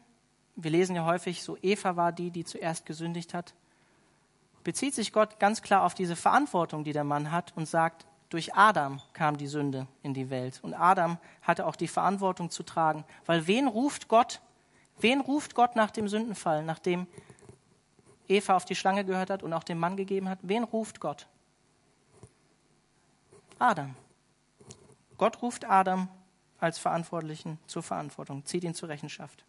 [0.56, 3.54] wir lesen ja häufig, so Eva war die, die zuerst gesündigt hat,
[4.64, 8.54] bezieht sich Gott ganz klar auf diese Verantwortung, die der Mann hat und sagt, durch
[8.54, 10.60] Adam kam die Sünde in die Welt.
[10.62, 13.04] Und Adam hatte auch die Verantwortung zu tragen.
[13.26, 14.40] Weil wen ruft Gott?
[14.98, 17.06] Wen ruft Gott nach dem Sündenfall, nachdem
[18.28, 20.38] Eva auf die Schlange gehört hat und auch dem Mann gegeben hat?
[20.42, 21.26] Wen ruft Gott?
[23.58, 23.94] Adam.
[25.18, 26.08] Gott ruft Adam
[26.58, 29.44] als Verantwortlichen zur Verantwortung, zieht ihn zur Rechenschaft.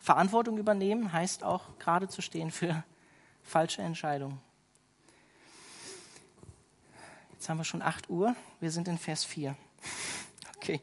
[0.00, 2.82] Verantwortung übernehmen heißt auch gerade zu stehen für
[3.42, 4.40] falsche Entscheidungen.
[7.42, 8.36] Jetzt haben wir schon 8 Uhr.
[8.60, 9.56] Wir sind in Vers 4.
[10.56, 10.80] Okay.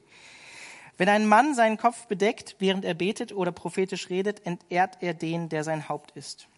[0.98, 5.48] Wenn ein Mann seinen Kopf bedeckt, während er betet oder prophetisch redet, entehrt er den,
[5.48, 6.50] der sein Haupt ist.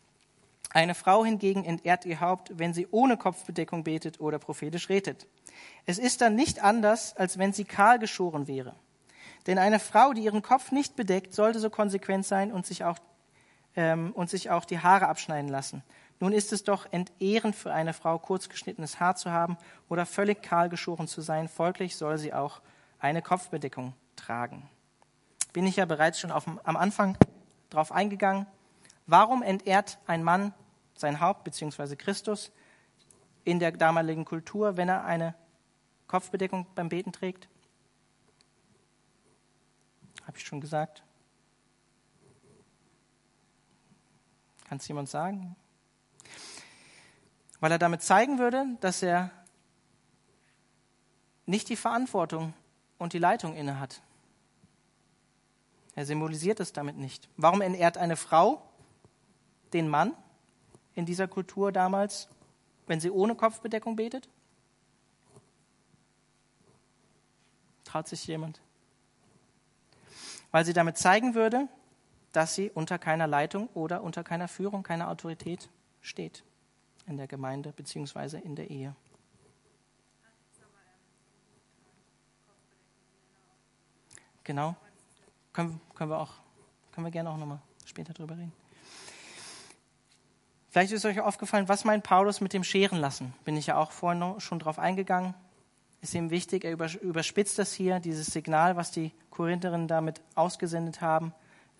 [0.71, 5.27] Eine Frau hingegen entehrt ihr Haupt, wenn sie ohne Kopfbedeckung betet oder prophetisch redet.
[5.85, 8.73] Es ist dann nicht anders, als wenn sie kahl geschoren wäre.
[9.45, 12.97] Denn eine Frau, die ihren Kopf nicht bedeckt, sollte so konsequent sein und sich auch,
[13.75, 15.83] ähm, und sich auch die Haare abschneiden lassen.
[16.21, 19.57] Nun ist es doch entehrend für eine Frau, kurz geschnittenes Haar zu haben
[19.89, 21.47] oder völlig kahl geschoren zu sein.
[21.47, 22.61] Folglich soll sie auch
[22.99, 24.69] eine Kopfbedeckung tragen.
[25.51, 27.17] Bin ich ja bereits schon auf, am Anfang
[27.71, 28.45] darauf eingegangen.
[29.07, 30.53] Warum entehrt ein Mann
[30.93, 31.95] sein Haupt bzw.
[31.95, 32.51] Christus
[33.43, 35.33] in der damaligen Kultur, wenn er eine
[36.05, 37.49] Kopfbedeckung beim Beten trägt?
[40.27, 41.01] Habe ich schon gesagt?
[44.65, 45.55] Kann es jemand sagen?
[47.61, 49.31] Weil er damit zeigen würde, dass er
[51.45, 52.53] nicht die Verantwortung
[52.97, 54.01] und die Leitung innehat.
[55.95, 57.29] Er symbolisiert es damit nicht.
[57.37, 58.63] Warum entehrt eine Frau
[59.73, 60.13] den Mann
[60.95, 62.29] in dieser Kultur damals,
[62.87, 64.27] wenn sie ohne Kopfbedeckung betet?
[67.83, 68.59] Traut sich jemand?
[70.49, 71.67] Weil sie damit zeigen würde,
[72.31, 75.69] dass sie unter keiner Leitung oder unter keiner Führung, keiner Autorität
[76.01, 76.43] steht
[77.11, 78.39] in der Gemeinde bzw.
[78.39, 78.95] in der Ehe.
[84.43, 84.75] Genau.
[85.53, 86.33] Können, können wir auch,
[86.93, 88.53] können wir gerne auch nochmal später drüber reden.
[90.69, 93.33] Vielleicht ist euch aufgefallen, was meint Paulus mit dem Scheren lassen?
[93.43, 95.33] Bin ich ja auch vorhin schon drauf eingegangen.
[95.99, 96.71] Ist ihm wichtig, er
[97.01, 101.33] überspitzt das hier, dieses Signal, was die Korintherinen damit ausgesendet haben.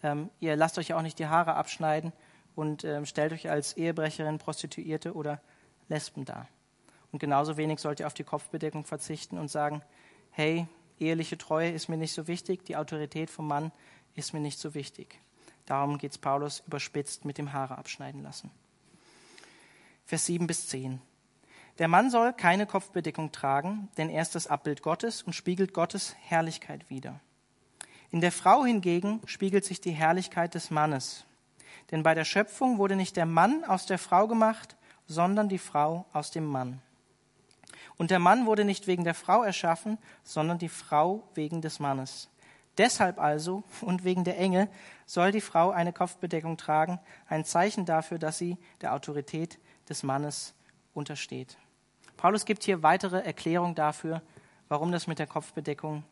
[0.03, 2.11] Ähm, ihr lasst euch ja auch nicht die Haare abschneiden
[2.61, 5.41] und ähm, stellt euch als Ehebrecherin, Prostituierte oder
[5.89, 6.47] Lesben dar.
[7.11, 9.81] Und genauso wenig sollt ihr auf die Kopfbedeckung verzichten und sagen,
[10.29, 10.67] hey,
[10.99, 13.71] eheliche Treue ist mir nicht so wichtig, die Autorität vom Mann
[14.13, 15.19] ist mir nicht so wichtig.
[15.65, 18.51] Darum geht es Paulus überspitzt mit dem Haare abschneiden lassen.
[20.05, 21.01] Vers 7 bis 10.
[21.79, 26.15] Der Mann soll keine Kopfbedeckung tragen, denn er ist das Abbild Gottes und spiegelt Gottes
[26.19, 27.21] Herrlichkeit wider.
[28.11, 31.25] In der Frau hingegen spiegelt sich die Herrlichkeit des Mannes.
[31.91, 34.77] Denn bei der Schöpfung wurde nicht der Mann aus der Frau gemacht,
[35.07, 36.81] sondern die Frau aus dem Mann.
[37.97, 42.29] Und der Mann wurde nicht wegen der Frau erschaffen, sondern die Frau wegen des Mannes.
[42.77, 44.69] Deshalb also und wegen der Engel
[45.05, 50.53] soll die Frau eine Kopfbedeckung tragen, ein Zeichen dafür, dass sie der Autorität des Mannes
[50.93, 51.57] untersteht.
[52.15, 54.21] Paulus gibt hier weitere Erklärung dafür,
[54.69, 56.03] warum das mit der Kopfbedeckung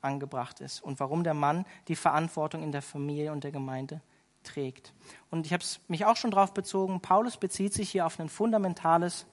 [0.00, 4.00] angebracht ist und warum der Mann die Verantwortung in der Familie und der Gemeinde
[4.42, 4.92] trägt.
[5.30, 9.26] Und ich habe mich auch schon darauf bezogen, Paulus bezieht sich hier auf ein fundamentales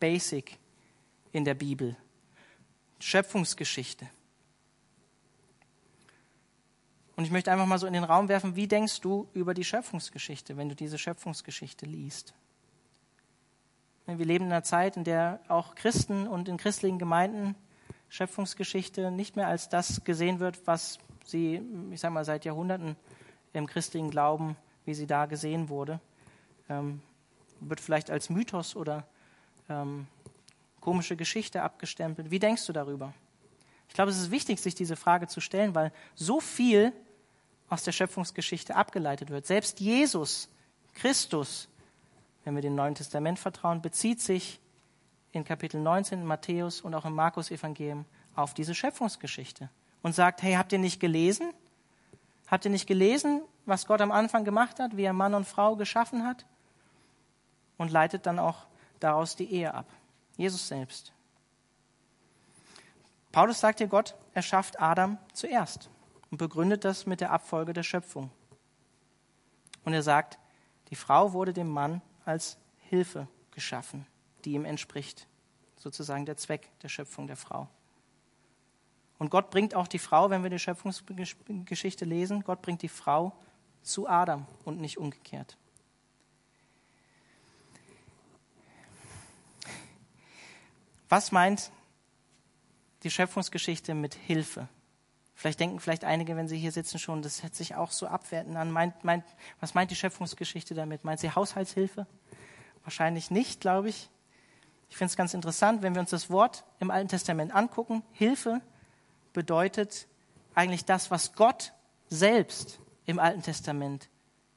[0.00, 0.58] Basic
[1.32, 1.96] in der Bibel.
[3.00, 4.08] Schöpfungsgeschichte.
[7.16, 9.64] Und ich möchte einfach mal so in den Raum werfen, wie denkst du über die
[9.64, 12.34] Schöpfungsgeschichte, wenn du diese Schöpfungsgeschichte liest?
[14.06, 17.56] Wir leben in einer Zeit, in der auch Christen und in christlichen Gemeinden
[18.08, 22.96] Schöpfungsgeschichte nicht mehr als das gesehen wird, was sie, ich sage mal, seit Jahrhunderten
[23.52, 26.00] im christlichen Glauben, wie sie da gesehen wurde.
[26.68, 27.02] Ähm,
[27.60, 29.06] wird vielleicht als Mythos oder
[29.68, 30.06] ähm,
[30.80, 32.30] komische Geschichte abgestempelt.
[32.30, 33.12] Wie denkst du darüber?
[33.88, 36.92] Ich glaube, es ist wichtig, sich diese Frage zu stellen, weil so viel
[37.68, 39.46] aus der Schöpfungsgeschichte abgeleitet wird.
[39.46, 40.48] Selbst Jesus,
[40.94, 41.68] Christus,
[42.44, 44.60] wenn wir dem Neuen Testament vertrauen, bezieht sich
[45.32, 48.04] in Kapitel 19 in Matthäus und auch im Markus-Evangelium
[48.34, 49.68] auf diese Schöpfungsgeschichte
[50.02, 51.52] und sagt, hey, habt ihr nicht gelesen?
[52.50, 55.76] Habt ihr nicht gelesen, was Gott am Anfang gemacht hat, wie er Mann und Frau
[55.76, 56.46] geschaffen hat?
[57.76, 58.66] Und leitet dann auch
[59.00, 59.86] daraus die Ehe ab.
[60.36, 61.12] Jesus selbst.
[63.30, 65.90] Paulus sagt hier, Gott erschafft Adam zuerst
[66.30, 68.30] und begründet das mit der Abfolge der Schöpfung.
[69.84, 70.38] Und er sagt,
[70.90, 74.06] die Frau wurde dem Mann als Hilfe geschaffen,
[74.44, 75.26] die ihm entspricht.
[75.76, 77.68] Sozusagen der Zweck der Schöpfung der Frau.
[79.18, 83.32] Und Gott bringt auch die Frau, wenn wir die Schöpfungsgeschichte lesen, Gott bringt die Frau
[83.82, 85.56] zu Adam und nicht umgekehrt.
[91.08, 91.70] Was meint
[93.02, 94.68] die Schöpfungsgeschichte mit Hilfe?
[95.34, 98.56] Vielleicht denken vielleicht einige, wenn sie hier sitzen, schon, das hört sich auch so abwerten
[98.56, 98.70] an.
[98.70, 99.24] Meint, meint,
[99.60, 101.04] was meint die Schöpfungsgeschichte damit?
[101.04, 102.06] Meint sie Haushaltshilfe?
[102.82, 104.10] Wahrscheinlich nicht, glaube ich.
[104.90, 108.02] Ich finde es ganz interessant, wenn wir uns das Wort im Alten Testament angucken.
[108.12, 108.60] Hilfe
[109.32, 110.08] bedeutet
[110.54, 111.72] eigentlich das, was Gott
[112.08, 114.08] selbst im Alten Testament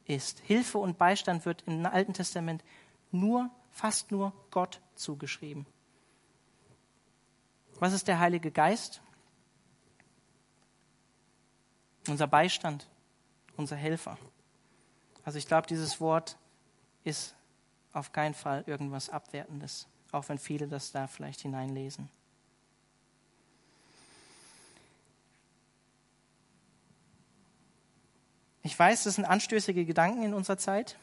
[0.06, 0.40] ist.
[0.40, 2.64] Hilfe und Beistand wird im Alten Testament
[3.12, 5.66] nur, fast nur Gott zugeschrieben.
[7.80, 9.02] Was ist der Heilige Geist?
[12.08, 12.88] Unser Beistand,
[13.58, 14.18] unser Helfer.
[15.24, 16.38] Also ich glaube, dieses Wort
[17.04, 17.36] ist
[17.94, 22.10] auf keinen Fall irgendwas Abwertendes, auch wenn viele das da vielleicht hineinlesen.
[28.64, 30.96] Ich weiß, das sind anstößige Gedanken in unserer Zeit.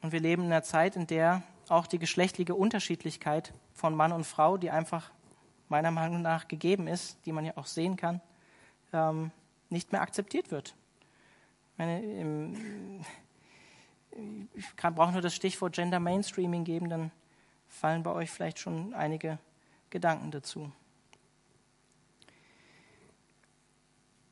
[0.00, 4.24] Und wir leben in einer Zeit, in der auch die geschlechtliche Unterschiedlichkeit von Mann und
[4.24, 5.10] Frau, die einfach
[5.68, 8.22] meiner Meinung nach gegeben ist, die man ja auch sehen kann,
[8.94, 9.30] ähm,
[9.68, 10.74] nicht mehr akzeptiert wird.
[14.54, 17.12] ich brauche nur das Stichwort Gender Mainstreaming geben, dann
[17.68, 19.38] fallen bei euch vielleicht schon einige
[19.90, 20.72] Gedanken dazu.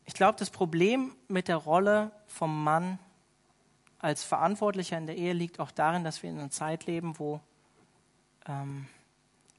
[0.08, 2.98] Ich glaube, das Problem mit der Rolle vom Mann
[3.98, 7.40] als Verantwortlicher in der Ehe liegt auch darin, dass wir in einer Zeit leben, wo,
[8.46, 8.86] ähm,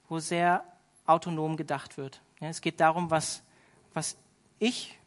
[0.08, 0.64] wo sehr
[1.06, 2.24] autonom gedacht wird.
[2.40, 3.44] Ja, es geht darum, was,
[3.94, 4.18] was
[4.58, 4.98] ich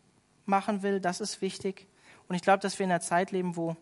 [0.47, 1.89] machen will, das ist wichtig.
[2.29, 3.77] Und ich glaube, dass wir in einer Zeit leben, wo,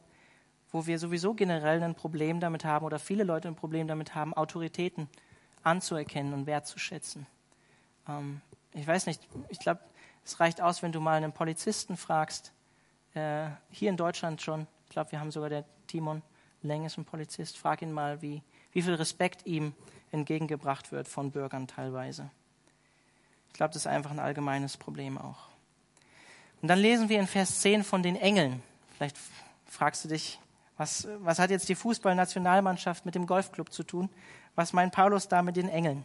[0.73, 4.33] wo wir sowieso generell ein Problem damit haben oder viele Leute ein Problem damit haben,
[4.33, 5.11] Autoritäten
[5.63, 7.27] anzuerkennen und wertzuschätzen.
[8.09, 8.41] Ähm,
[8.73, 9.81] ich weiß nicht, ich glaube,
[10.25, 12.53] es reicht aus, wenn du mal einen Polizisten fragst,
[13.15, 16.23] äh, hier in Deutschland schon, ich glaube, wir haben sogar der Timon
[16.63, 18.43] Leng ist ein Polizist, frag ihn mal, wie,
[18.73, 19.73] wie viel Respekt ihm
[20.13, 22.31] entgegengebracht wird von Bürgern teilweise.
[23.49, 25.49] Ich glaube, das ist einfach ein allgemeines Problem auch.
[26.61, 28.63] Und dann lesen wir in Vers 10 von den Engeln.
[28.97, 29.17] Vielleicht
[29.67, 30.39] fragst du dich,
[30.77, 34.11] was, was hat jetzt die Fußballnationalmannschaft mit dem Golfclub zu tun?
[34.55, 36.05] Was meint Paulus da mit den Engeln?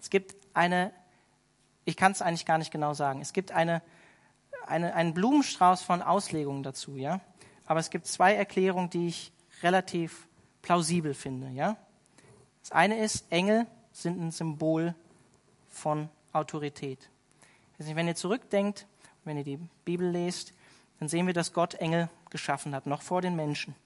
[0.00, 0.92] Es gibt eine,
[1.86, 3.80] ich kann es eigentlich gar nicht genau sagen, es gibt eine,
[4.66, 7.20] eine, einen Blumenstrauß von Auslegungen dazu, ja.
[7.64, 9.32] Aber es gibt zwei Erklärungen, die ich
[9.62, 10.28] relativ
[10.62, 11.76] plausibel finde, ja.
[12.60, 14.94] Das eine ist, Engel sind ein Symbol
[15.70, 17.08] von Autorität.
[17.78, 18.86] Wenn ihr zurückdenkt,
[19.24, 20.52] wenn ihr die Bibel lest,
[20.98, 23.76] dann sehen wir, dass Gott Engel geschaffen hat, noch vor den Menschen.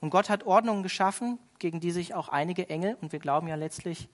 [0.00, 3.56] Und Gott hat Ordnungen geschaffen, gegen die sich auch einige Engel, und wir glauben ja
[3.56, 4.08] letztlich,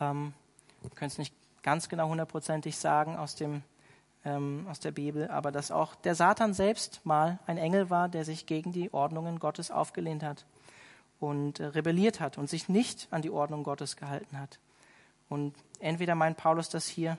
[0.00, 0.34] ähm,
[0.82, 3.62] wir können es nicht ganz genau hundertprozentig sagen aus, dem,
[4.24, 8.24] ähm, aus der Bibel, aber dass auch der Satan selbst mal ein Engel war, der
[8.24, 10.46] sich gegen die Ordnungen Gottes aufgelehnt hat
[11.18, 14.58] und äh, rebelliert hat und sich nicht an die Ordnung Gottes gehalten hat.
[15.28, 17.18] Und entweder meint Paulus das hier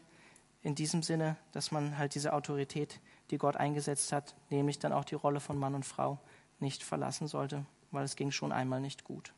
[0.63, 5.05] in diesem Sinne, dass man halt diese Autorität, die Gott eingesetzt hat, nämlich dann auch
[5.05, 6.19] die Rolle von Mann und Frau,
[6.59, 9.33] nicht verlassen sollte, weil es ging schon einmal nicht gut.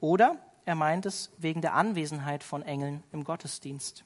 [0.00, 4.04] Oder er meint es wegen der Anwesenheit von Engeln im Gottesdienst,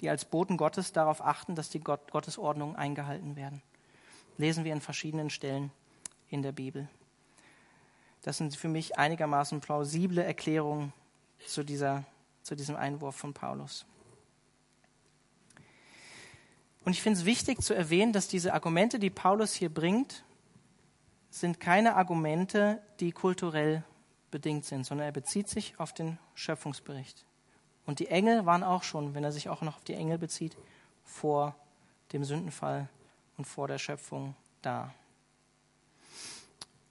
[0.00, 3.62] die als Boten Gottes darauf achten, dass die Gott Gottesordnungen eingehalten werden.
[4.36, 5.70] Lesen wir in verschiedenen Stellen
[6.28, 6.88] in der Bibel.
[8.22, 10.92] Das sind für mich einigermaßen plausible Erklärungen
[11.46, 12.04] zu, dieser,
[12.42, 13.86] zu diesem Einwurf von Paulus.
[16.84, 20.24] Und ich finde es wichtig zu erwähnen, dass diese Argumente, die Paulus hier bringt,
[21.30, 23.84] sind keine Argumente, die kulturell
[24.34, 27.24] bedingt sind, sondern er bezieht sich auf den Schöpfungsbericht.
[27.86, 30.56] Und die Engel waren auch schon, wenn er sich auch noch auf die Engel bezieht,
[31.04, 31.54] vor
[32.12, 32.88] dem Sündenfall
[33.36, 34.92] und vor der Schöpfung da.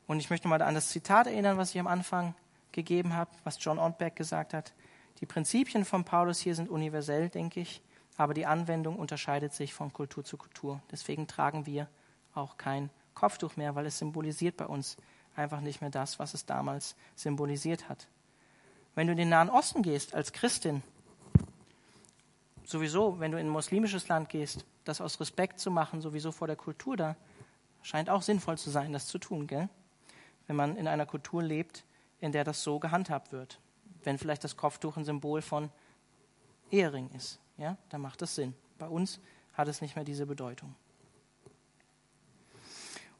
[0.07, 2.33] Und ich möchte mal an das Zitat erinnern, was ich am Anfang
[2.71, 4.71] gegeben habe, was John Ortberg gesagt hat.
[5.19, 7.81] Die Prinzipien von Paulus hier sind universell, denke ich,
[8.15, 10.81] aber die Anwendung unterscheidet sich von Kultur zu Kultur.
[10.91, 11.89] Deswegen tragen wir
[12.35, 14.95] auch kein Kopftuch mehr, weil es symbolisiert bei uns
[15.35, 18.07] einfach nicht mehr das, was es damals symbolisiert hat.
[18.95, 20.83] Wenn du in den Nahen Osten gehst als Christin,
[22.63, 26.47] sowieso, wenn du in ein muslimisches Land gehst, das aus Respekt zu machen, sowieso vor
[26.47, 27.15] der Kultur da,
[27.81, 29.69] scheint auch sinnvoll zu sein, das zu tun, gell?
[30.47, 31.83] wenn man in einer Kultur lebt,
[32.19, 33.59] in der das so gehandhabt wird.
[34.03, 35.69] Wenn vielleicht das Kopftuch ein Symbol von
[36.71, 38.53] Ehering ist, ja, dann macht das Sinn.
[38.77, 39.19] Bei uns
[39.53, 40.75] hat es nicht mehr diese Bedeutung.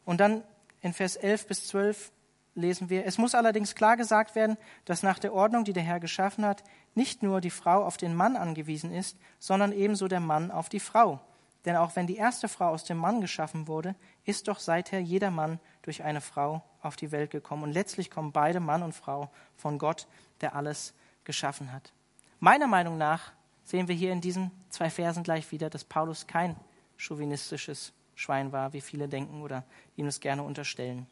[0.05, 0.43] Und dann
[0.84, 2.12] in Vers 11 bis 12
[2.56, 6.00] lesen wir, es muss allerdings klar gesagt werden, dass nach der Ordnung, die der Herr
[6.00, 6.64] geschaffen hat,
[6.94, 10.82] nicht nur die Frau auf den Mann angewiesen ist, sondern ebenso der Mann auf die
[10.82, 11.20] Frau.
[11.66, 15.32] Denn auch wenn die erste Frau aus dem Mann geschaffen wurde, ist doch seither jeder
[15.32, 17.64] Mann durch eine Frau auf die Welt gekommen.
[17.64, 20.06] Und letztlich kommen beide Mann und Frau von Gott,
[20.42, 21.94] der alles geschaffen hat.
[22.42, 23.32] Meiner Meinung nach
[23.64, 26.58] sehen wir hier in diesen zwei Versen gleich wieder, dass Paulus kein
[26.98, 29.64] chauvinistisches Schwein war, wie viele denken oder
[29.95, 31.07] ihm es gerne unterstellen.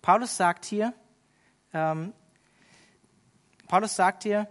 [0.00, 0.92] Paulus sagt hier,
[1.72, 2.12] ähm,
[3.68, 4.48] Paulus sagt hier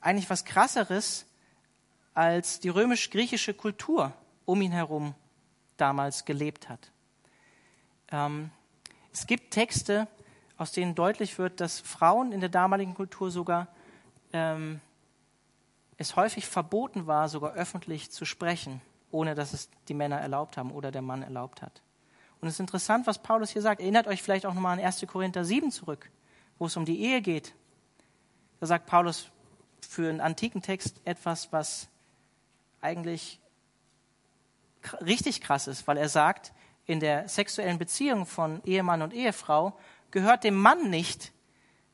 [0.00, 1.26] eigentlich was krasseres,
[2.14, 4.12] als die römisch-griechische Kultur
[4.44, 5.14] um ihn herum
[5.76, 6.92] damals gelebt hat.
[8.10, 8.50] Ähm,
[9.12, 10.08] es gibt Texte,
[10.58, 13.68] aus denen deutlich wird, dass Frauen in der damaligen Kultur sogar
[14.32, 14.80] ähm,
[15.96, 18.80] es häufig verboten war, sogar öffentlich zu sprechen,
[19.12, 21.82] ohne dass es die Männer erlaubt haben oder der Mann erlaubt hat.
[22.40, 23.80] Und es ist interessant, was Paulus hier sagt.
[23.80, 25.06] Erinnert euch vielleicht auch nochmal an 1.
[25.06, 26.10] Korinther 7 zurück,
[26.58, 27.54] wo es um die Ehe geht.
[28.58, 29.30] Da sagt Paulus
[29.80, 31.88] für einen antiken Text etwas, was
[32.80, 33.40] eigentlich
[35.00, 36.52] richtig krass ist, weil er sagt,
[36.84, 39.78] in der sexuellen Beziehung von Ehemann und Ehefrau
[40.10, 41.32] gehört dem Mann nicht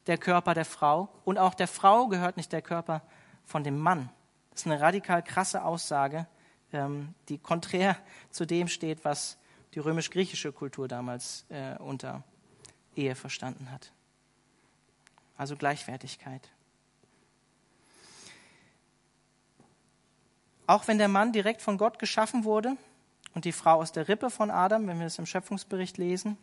[0.06, 3.02] der Körper der Frau und auch der Frau gehört nicht der Körper
[3.44, 4.08] von dem Mann.
[4.50, 6.26] Das ist eine radikal krasse Aussage,
[6.72, 7.96] die konträr
[8.30, 9.38] zu dem steht, was
[9.74, 12.24] die römisch-griechische Kultur damals äh, unter
[12.94, 13.92] Ehe verstanden hat.
[15.36, 16.50] Also Gleichwertigkeit.
[20.66, 22.76] Auch wenn der Mann direkt von Gott geschaffen wurde
[23.34, 26.36] und die Frau aus der Rippe von Adam, wenn wir es im Schöpfungsbericht lesen,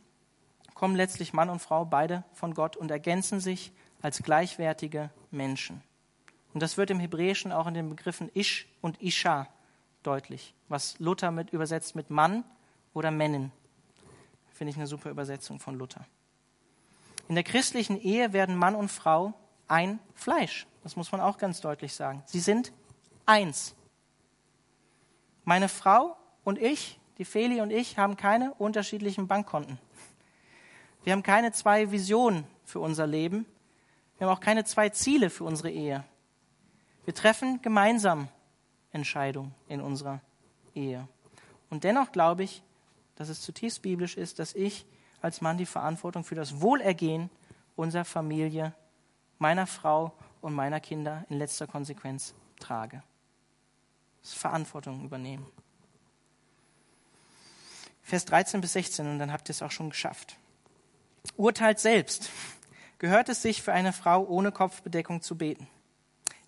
[0.74, 3.72] kommen letztlich Mann und Frau beide von Gott und ergänzen sich
[4.02, 5.84] als gleichwertige Menschen.
[6.54, 9.48] Und das wird im Hebräischen auch in den Begriffen Ish und Isha
[10.06, 12.44] deutlich, was Luther mit übersetzt mit Mann
[12.94, 13.52] oder Männin.
[14.54, 16.06] Finde ich eine super Übersetzung von Luther.
[17.28, 19.34] In der christlichen Ehe werden Mann und Frau
[19.68, 20.68] ein Fleisch.
[20.84, 22.24] Das muss man auch ganz deutlich sagen.
[22.28, 22.72] Sie sind
[23.26, 23.76] eins.
[25.44, 29.80] Meine Frau und ich, die Feli und ich, haben keine unterschiedlichen Bankkonten.
[31.04, 33.46] Wir haben keine zwei Visionen für unser Leben.
[34.18, 36.04] Wir haben auch keine zwei Ziele für unsere Ehe.
[37.06, 38.28] Wir treffen gemeinsam
[38.96, 40.22] Entscheidungen in unserer
[40.74, 41.08] Ehe.
[41.70, 42.64] Und dennoch glaube ich,
[43.16, 44.86] dass es zutiefst biblisch ist, dass ich
[45.22, 47.30] als Mann die Verantwortung für das Wohlergehen
[47.76, 48.74] unserer Familie,
[49.38, 53.04] meiner Frau und meiner Kinder in letzter Konsequenz trage.
[54.24, 55.46] Verantwortung übernehmen.
[58.02, 60.38] Vers 13 bis 16, und dann habt ihr es auch schon geschafft.
[61.38, 62.30] Urteilt selbst.
[62.98, 65.68] Gehört es sich für eine Frau ohne Kopfbedeckung zu beten?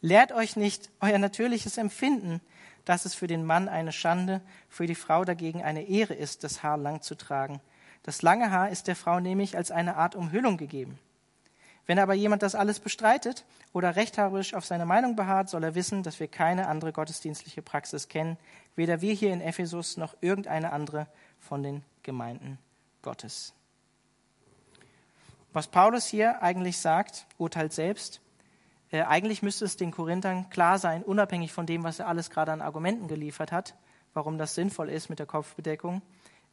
[0.01, 2.41] Lehrt euch nicht euer natürliches Empfinden,
[2.85, 6.63] dass es für den Mann eine Schande, für die Frau dagegen eine Ehre ist, das
[6.63, 7.59] Haar lang zu tragen.
[8.03, 10.97] Das lange Haar ist der Frau nämlich als eine Art Umhüllung gegeben.
[11.87, 16.03] Wenn aber jemand das alles bestreitet oder rechthaberisch auf seine Meinung beharrt, soll er wissen,
[16.03, 18.37] dass wir keine andere gottesdienstliche Praxis kennen,
[18.75, 21.07] weder wir hier in Ephesus noch irgendeine andere
[21.39, 22.59] von den Gemeinden
[23.01, 23.53] Gottes.
[25.53, 28.21] Was Paulus hier eigentlich sagt, urteilt selbst,
[28.91, 32.51] äh, eigentlich müsste es den Korinthern klar sein, unabhängig von dem, was er alles gerade
[32.51, 33.75] an Argumenten geliefert hat,
[34.13, 36.01] warum das sinnvoll ist mit der Kopfbedeckung,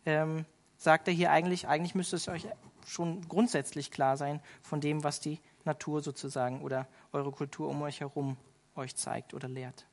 [0.07, 0.45] ähm,
[0.77, 2.47] sagt er hier eigentlich, eigentlich müsste es euch
[2.87, 8.01] schon grundsätzlich klar sein von dem, was die Natur sozusagen oder eure Kultur um euch
[8.01, 8.37] herum
[8.77, 9.87] euch zeigt oder lehrt.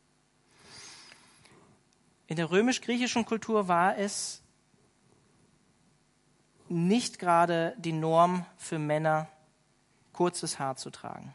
[2.27, 4.41] In der römisch-griechischen Kultur war es
[6.69, 9.27] nicht gerade die Norm für Männer,
[10.13, 11.33] kurzes Haar zu tragen.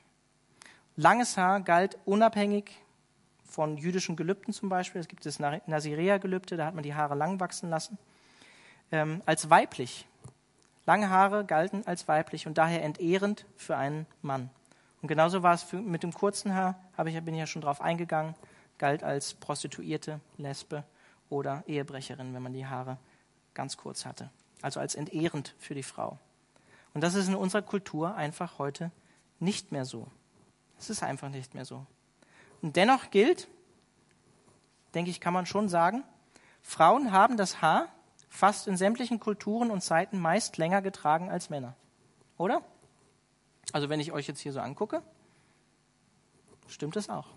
[0.97, 2.73] Langes Haar galt unabhängig
[3.45, 5.01] von jüdischen Gelübden zum Beispiel.
[5.01, 7.99] Es gibt das Nazirea-Gelübde, da hat man die Haare lang wachsen lassen.
[8.91, 10.07] Ähm, als weiblich
[10.87, 14.51] Lange Haare galten als weiblich und daher entehrend für einen Mann.
[15.03, 17.63] Und genauso war es für, mit dem kurzen Haar, habe ich, bin ich ja schon
[17.63, 18.37] drauf eingegangen,
[18.79, 20.85] galt als Prostituierte, Lesbe
[21.29, 22.99] oder Ehebrecherin, wenn man die Haare
[23.53, 24.31] ganz kurz hatte.
[24.63, 26.19] Also als entehrend für die Frau.
[26.95, 28.93] Und das ist in unserer Kultur einfach heute
[29.41, 30.07] nicht mehr so.
[30.79, 31.87] Es ist einfach nicht mehr so.
[32.63, 33.49] Und dennoch gilt,
[34.95, 36.05] denke ich, kann man schon sagen,
[36.63, 37.89] Frauen haben das Haar
[38.29, 41.75] fast in sämtlichen Kulturen und Zeiten meist länger getragen als Männer.
[42.39, 42.63] Oder?
[43.73, 45.03] Also wenn ich euch jetzt hier so angucke,
[46.69, 47.29] stimmt es auch.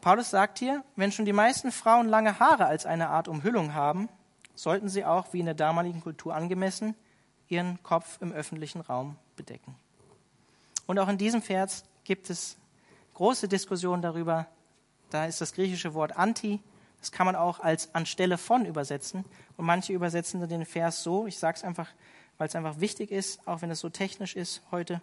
[0.00, 4.08] Paulus sagt hier, wenn schon die meisten Frauen lange Haare als eine Art Umhüllung haben,
[4.54, 6.94] sollten sie auch, wie in der damaligen Kultur angemessen,
[7.48, 9.74] ihren Kopf im öffentlichen Raum bedecken.
[10.86, 12.56] Und auch in diesem Vers gibt es
[13.14, 14.46] große Diskussionen darüber.
[15.10, 16.60] Da ist das griechische Wort anti
[16.98, 19.24] das kann man auch als anstelle von übersetzen.
[19.56, 21.88] Und manche übersetzen den Vers so, ich sage es einfach
[22.38, 25.00] weil es einfach wichtig ist, auch wenn es so technisch ist heute.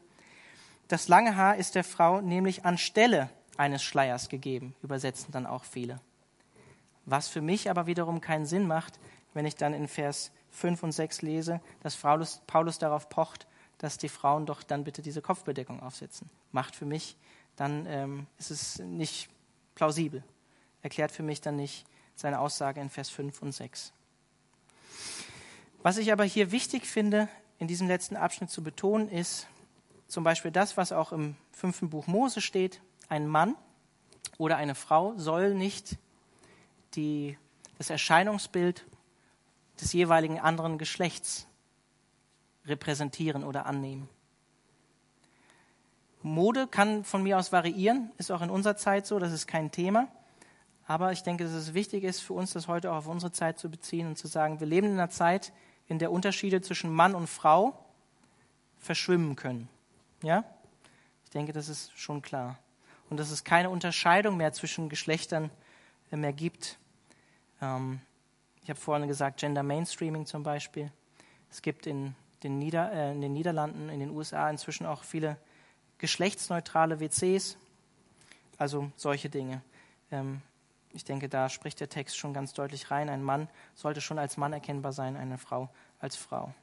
[0.88, 6.00] Das lange Haar ist der Frau nämlich anstelle eines Schleiers gegeben, übersetzen dann auch viele.
[7.06, 9.00] Was für mich aber wiederum keinen Sinn macht,
[9.34, 13.48] wenn ich dann in Vers 5 und 6 lese, dass Paulus, Paulus darauf pocht,
[13.84, 16.30] dass die Frauen doch dann bitte diese Kopfbedeckung aufsetzen.
[16.54, 17.18] Macht für mich,
[17.58, 19.28] dann ähm, ist es nicht
[19.76, 20.24] plausibel.
[20.82, 23.92] Erklärt für mich dann nicht seine Aussage in Vers 5 und 6.
[25.82, 27.28] Was ich aber hier wichtig finde,
[27.60, 29.48] in diesem letzten Abschnitt zu betonen, ist
[30.08, 32.80] zum Beispiel das, was auch im fünften Buch Mose steht.
[33.10, 33.54] Ein Mann
[34.38, 35.98] oder eine Frau soll nicht
[36.96, 37.38] die,
[37.78, 38.86] das Erscheinungsbild
[39.82, 41.48] des jeweiligen anderen Geschlechts
[42.66, 44.10] repräsentieren oder annehmen.
[46.22, 49.72] Mode kann von mir aus variieren, ist auch in unserer Zeit so, das ist kein
[49.72, 50.08] Thema.
[50.86, 53.60] Aber ich denke, dass es wichtig ist für uns, das heute auch auf unsere Zeit
[53.60, 55.54] zu beziehen und zu sagen, wir leben in einer Zeit,
[55.88, 57.86] in der Unterschiede zwischen Mann und Frau
[58.80, 59.70] verschwimmen können.
[60.22, 60.44] Ja?
[61.24, 62.58] Ich denke, das ist schon klar.
[63.10, 65.52] Und dass es keine Unterscheidung mehr zwischen Geschlechtern
[66.12, 66.78] mehr gibt.
[67.62, 68.02] Ähm,
[68.64, 70.92] ich habe vorhin gesagt, Gender Mainstreaming zum Beispiel.
[71.50, 75.38] Es gibt in den, Nieder-, äh, in den Niederlanden, in den USA inzwischen auch viele
[75.98, 77.58] geschlechtsneutrale WCs.
[78.58, 79.62] Also solche Dinge.
[80.12, 80.42] Ähm,
[80.92, 83.10] ich denke, da spricht der Text schon ganz deutlich rein.
[83.10, 85.70] Ein Mann sollte schon als Mann erkennbar sein, eine Frau
[86.00, 86.54] als Frau.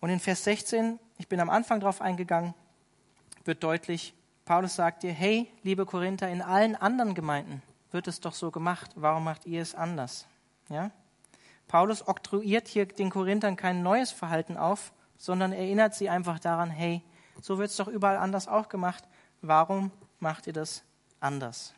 [0.00, 2.54] Und in Vers 16, ich bin am Anfang darauf eingegangen,
[3.44, 8.34] wird deutlich, Paulus sagt dir, hey, liebe Korinther, in allen anderen Gemeinden wird es doch
[8.34, 8.92] so gemacht.
[8.94, 10.26] Warum macht ihr es anders?
[10.68, 10.90] Ja?
[11.68, 17.02] Paulus oktroyiert hier den Korinthern kein neues Verhalten auf, sondern erinnert sie einfach daran, hey,
[17.40, 19.04] so wird es doch überall anders auch gemacht.
[19.42, 19.90] Warum
[20.20, 20.84] macht ihr das
[21.20, 21.74] anders?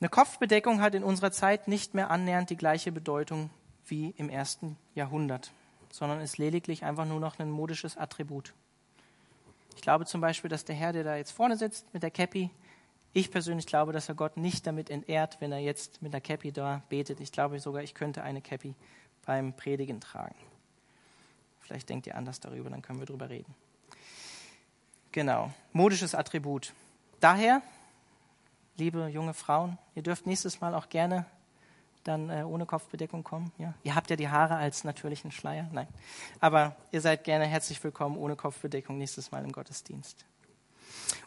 [0.00, 3.50] Eine Kopfbedeckung hat in unserer Zeit nicht mehr annähernd die gleiche Bedeutung
[3.84, 5.52] wie im ersten Jahrhundert,
[5.90, 8.54] sondern ist lediglich einfach nur noch ein modisches Attribut.
[9.76, 12.50] Ich glaube zum Beispiel, dass der Herr, der da jetzt vorne sitzt mit der Cappy,
[13.12, 16.52] ich persönlich glaube, dass er Gott nicht damit entehrt, wenn er jetzt mit einer Cappy
[16.52, 17.20] da betet.
[17.20, 18.74] Ich glaube sogar, ich könnte eine Cappy
[19.26, 20.36] beim Predigen tragen.
[21.60, 23.54] Vielleicht denkt ihr anders darüber, dann können wir darüber reden.
[25.12, 26.72] Genau, modisches Attribut.
[27.18, 27.62] Daher,
[28.76, 31.26] liebe junge Frauen, ihr dürft nächstes Mal auch gerne
[32.04, 33.52] dann äh, ohne Kopfbedeckung kommen.
[33.58, 33.74] Ja?
[33.82, 35.68] Ihr habt ja die Haare als natürlichen Schleier.
[35.72, 35.88] Nein.
[36.40, 40.24] Aber ihr seid gerne herzlich willkommen ohne Kopfbedeckung nächstes Mal im Gottesdienst.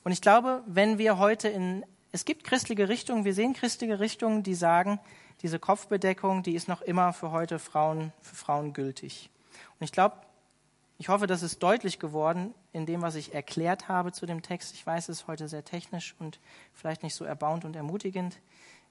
[0.04, 4.43] Und ich glaube, wenn wir heute in, es gibt christliche Richtungen, wir sehen christliche Richtungen,
[4.43, 4.99] die sagen,
[5.41, 9.30] diese Kopfbedeckung, die ist noch immer für heute Frauen, für Frauen gültig.
[9.80, 10.18] Und ich glaube,
[10.97, 14.74] ich hoffe, das ist deutlich geworden in dem, was ich erklärt habe zu dem Text.
[14.74, 16.39] Ich weiß, es ist heute sehr technisch und
[16.74, 18.39] vielleicht nicht so erbauend und ermutigend.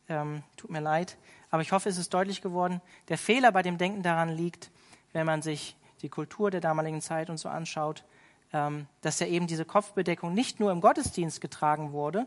[0.09, 1.17] Ähm, tut mir leid.
[1.51, 2.81] Aber ich hoffe, es ist deutlich geworden.
[3.09, 4.71] Der Fehler bei dem Denken daran liegt,
[5.13, 8.05] wenn man sich die Kultur der damaligen Zeit und so anschaut,
[8.53, 12.27] dass ja eben diese Kopfbedeckung nicht nur im Gottesdienst getragen wurde,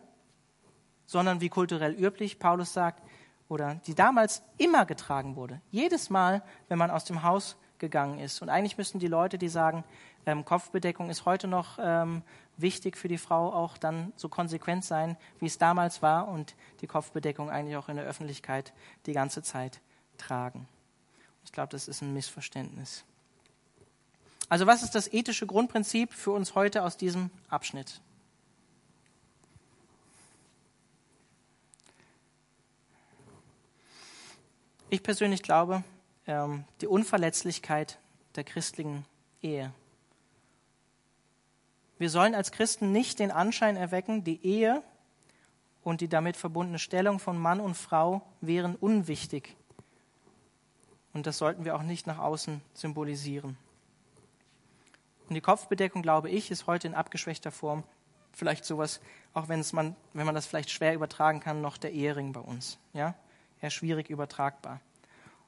[1.05, 3.03] sondern wie kulturell üblich, Paulus sagt,
[3.47, 5.61] oder die damals immer getragen wurde.
[5.69, 8.41] Jedes Mal, wenn man aus dem Haus gegangen ist.
[8.41, 9.83] Und eigentlich müssten die Leute, die sagen,
[10.25, 12.23] ähm, Kopfbedeckung ist heute noch ähm,
[12.57, 16.87] wichtig für die Frau, auch dann so konsequent sein, wie es damals war und die
[16.87, 18.73] Kopfbedeckung eigentlich auch in der Öffentlichkeit
[19.05, 19.81] die ganze Zeit
[20.17, 20.67] tragen.
[21.43, 23.05] Ich glaube, das ist ein Missverständnis.
[24.47, 28.01] Also was ist das ethische Grundprinzip für uns heute aus diesem Abschnitt?
[34.89, 35.83] Ich persönlich glaube,
[36.27, 37.97] ähm, die Unverletzlichkeit
[38.35, 39.05] der christlichen
[39.41, 39.73] Ehe.
[41.97, 44.83] Wir sollen als Christen nicht den Anschein erwecken, die Ehe
[45.83, 49.55] und die damit verbundene Stellung von Mann und Frau wären unwichtig.
[51.13, 53.57] Und das sollten wir auch nicht nach außen symbolisieren.
[55.27, 57.83] Und die Kopfbedeckung, glaube ich, ist heute in abgeschwächter Form
[58.31, 58.99] vielleicht sowas,
[59.33, 62.41] auch wenn, es man, wenn man das vielleicht schwer übertragen kann, noch der Ehering bei
[62.41, 62.77] uns.
[62.93, 63.15] Ja?
[63.61, 64.81] Eher schwierig übertragbar.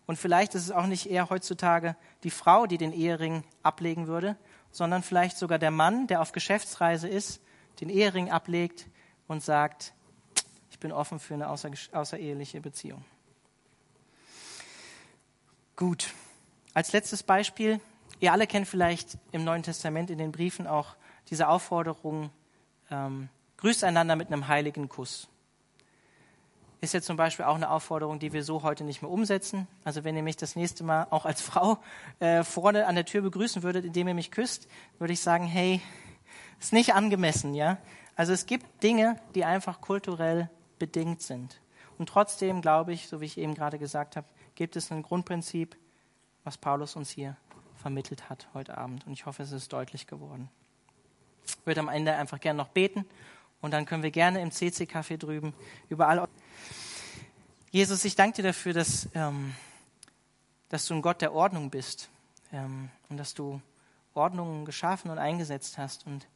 [0.05, 4.37] Und vielleicht ist es auch nicht eher heutzutage die Frau, die den Ehering ablegen würde,
[4.71, 7.41] sondern vielleicht sogar der Mann, der auf Geschäftsreise ist,
[7.81, 8.87] den Ehering ablegt
[9.27, 9.93] und sagt,
[10.71, 13.03] ich bin offen für eine außereheliche Beziehung.
[15.75, 16.13] Gut.
[16.73, 17.81] Als letztes Beispiel
[18.19, 20.95] Ihr alle kennt vielleicht im Neuen Testament in den Briefen auch
[21.29, 22.31] diese Aufforderung,
[22.89, 25.27] ähm, grüßt einander mit einem heiligen Kuss.
[26.81, 29.67] Ist ja zum Beispiel auch eine Aufforderung, die wir so heute nicht mehr umsetzen.
[29.83, 31.79] Also wenn ihr mich das nächste Mal auch als Frau
[32.19, 35.81] äh, vorne an der Tür begrüßen würdet, indem ihr mich küsst, würde ich sagen, hey,
[36.59, 37.77] ist nicht angemessen, ja.
[38.15, 40.49] Also es gibt Dinge, die einfach kulturell
[40.79, 41.61] bedingt sind.
[41.99, 45.75] Und trotzdem glaube ich, so wie ich eben gerade gesagt habe, gibt es ein Grundprinzip,
[46.43, 47.37] was Paulus uns hier
[47.87, 49.07] vermittelt hat heute Abend.
[49.07, 50.49] Und ich hoffe, es ist deutlich geworden.
[51.45, 53.05] Ich würde am Ende einfach gerne noch beten
[53.61, 55.53] und dann können wir gerne im CC-Café drüben
[55.87, 56.27] überall.
[57.71, 59.55] Jesus, ich danke dir dafür, dass, ähm,
[60.67, 62.09] dass du ein Gott der Ordnung bist
[62.51, 63.61] ähm, und dass du
[64.13, 66.05] Ordnungen geschaffen und eingesetzt hast.
[66.05, 66.27] Und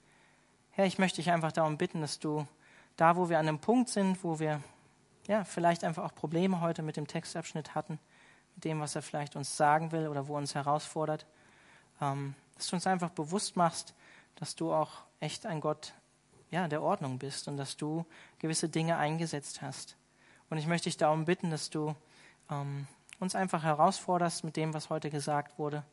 [0.69, 2.47] Herr, ich möchte dich einfach darum bitten, dass du
[2.95, 4.63] da, wo wir an einem Punkt sind, wo wir
[5.27, 7.99] ja, vielleicht einfach auch Probleme heute mit dem Textabschnitt hatten,
[8.55, 11.25] mit dem, was er vielleicht uns sagen will oder wo uns herausfordert,
[12.01, 13.93] ähm, dass du uns einfach bewusst machst,
[14.35, 15.93] dass du auch echt ein Gott
[16.49, 18.05] ja, der Ordnung bist und dass du
[18.39, 19.95] gewisse Dinge eingesetzt hast.
[20.49, 21.95] Und ich möchte dich darum bitten, dass du
[22.49, 22.87] ähm,
[23.19, 25.83] uns einfach herausforderst mit dem, was heute gesagt wurde,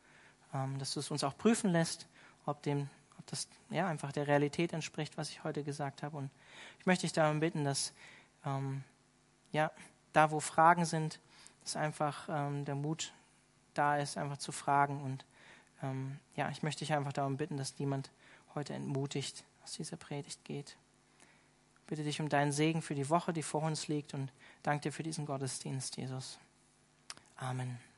[0.53, 2.07] ähm, dass du es uns auch prüfen lässt,
[2.45, 6.17] ob, dem, ob das ja, einfach der Realität entspricht, was ich heute gesagt habe.
[6.17, 6.29] Und
[6.79, 7.93] ich möchte dich darum bitten, dass
[8.45, 8.83] ähm,
[9.51, 9.71] ja,
[10.11, 11.19] da, wo Fragen sind,
[11.61, 13.13] dass einfach ähm, der Mut
[13.73, 15.01] da ist, einfach zu fragen.
[15.01, 15.25] Und
[15.81, 18.11] ähm, ja, ich möchte dich einfach darum bitten, dass niemand
[18.55, 20.77] heute entmutigt aus dieser Predigt geht.
[21.87, 24.31] Bitte dich um deinen Segen für die Woche, die vor uns liegt und
[24.63, 26.37] danke dir für diesen Gottesdienst, Jesus.
[27.35, 27.88] Amen.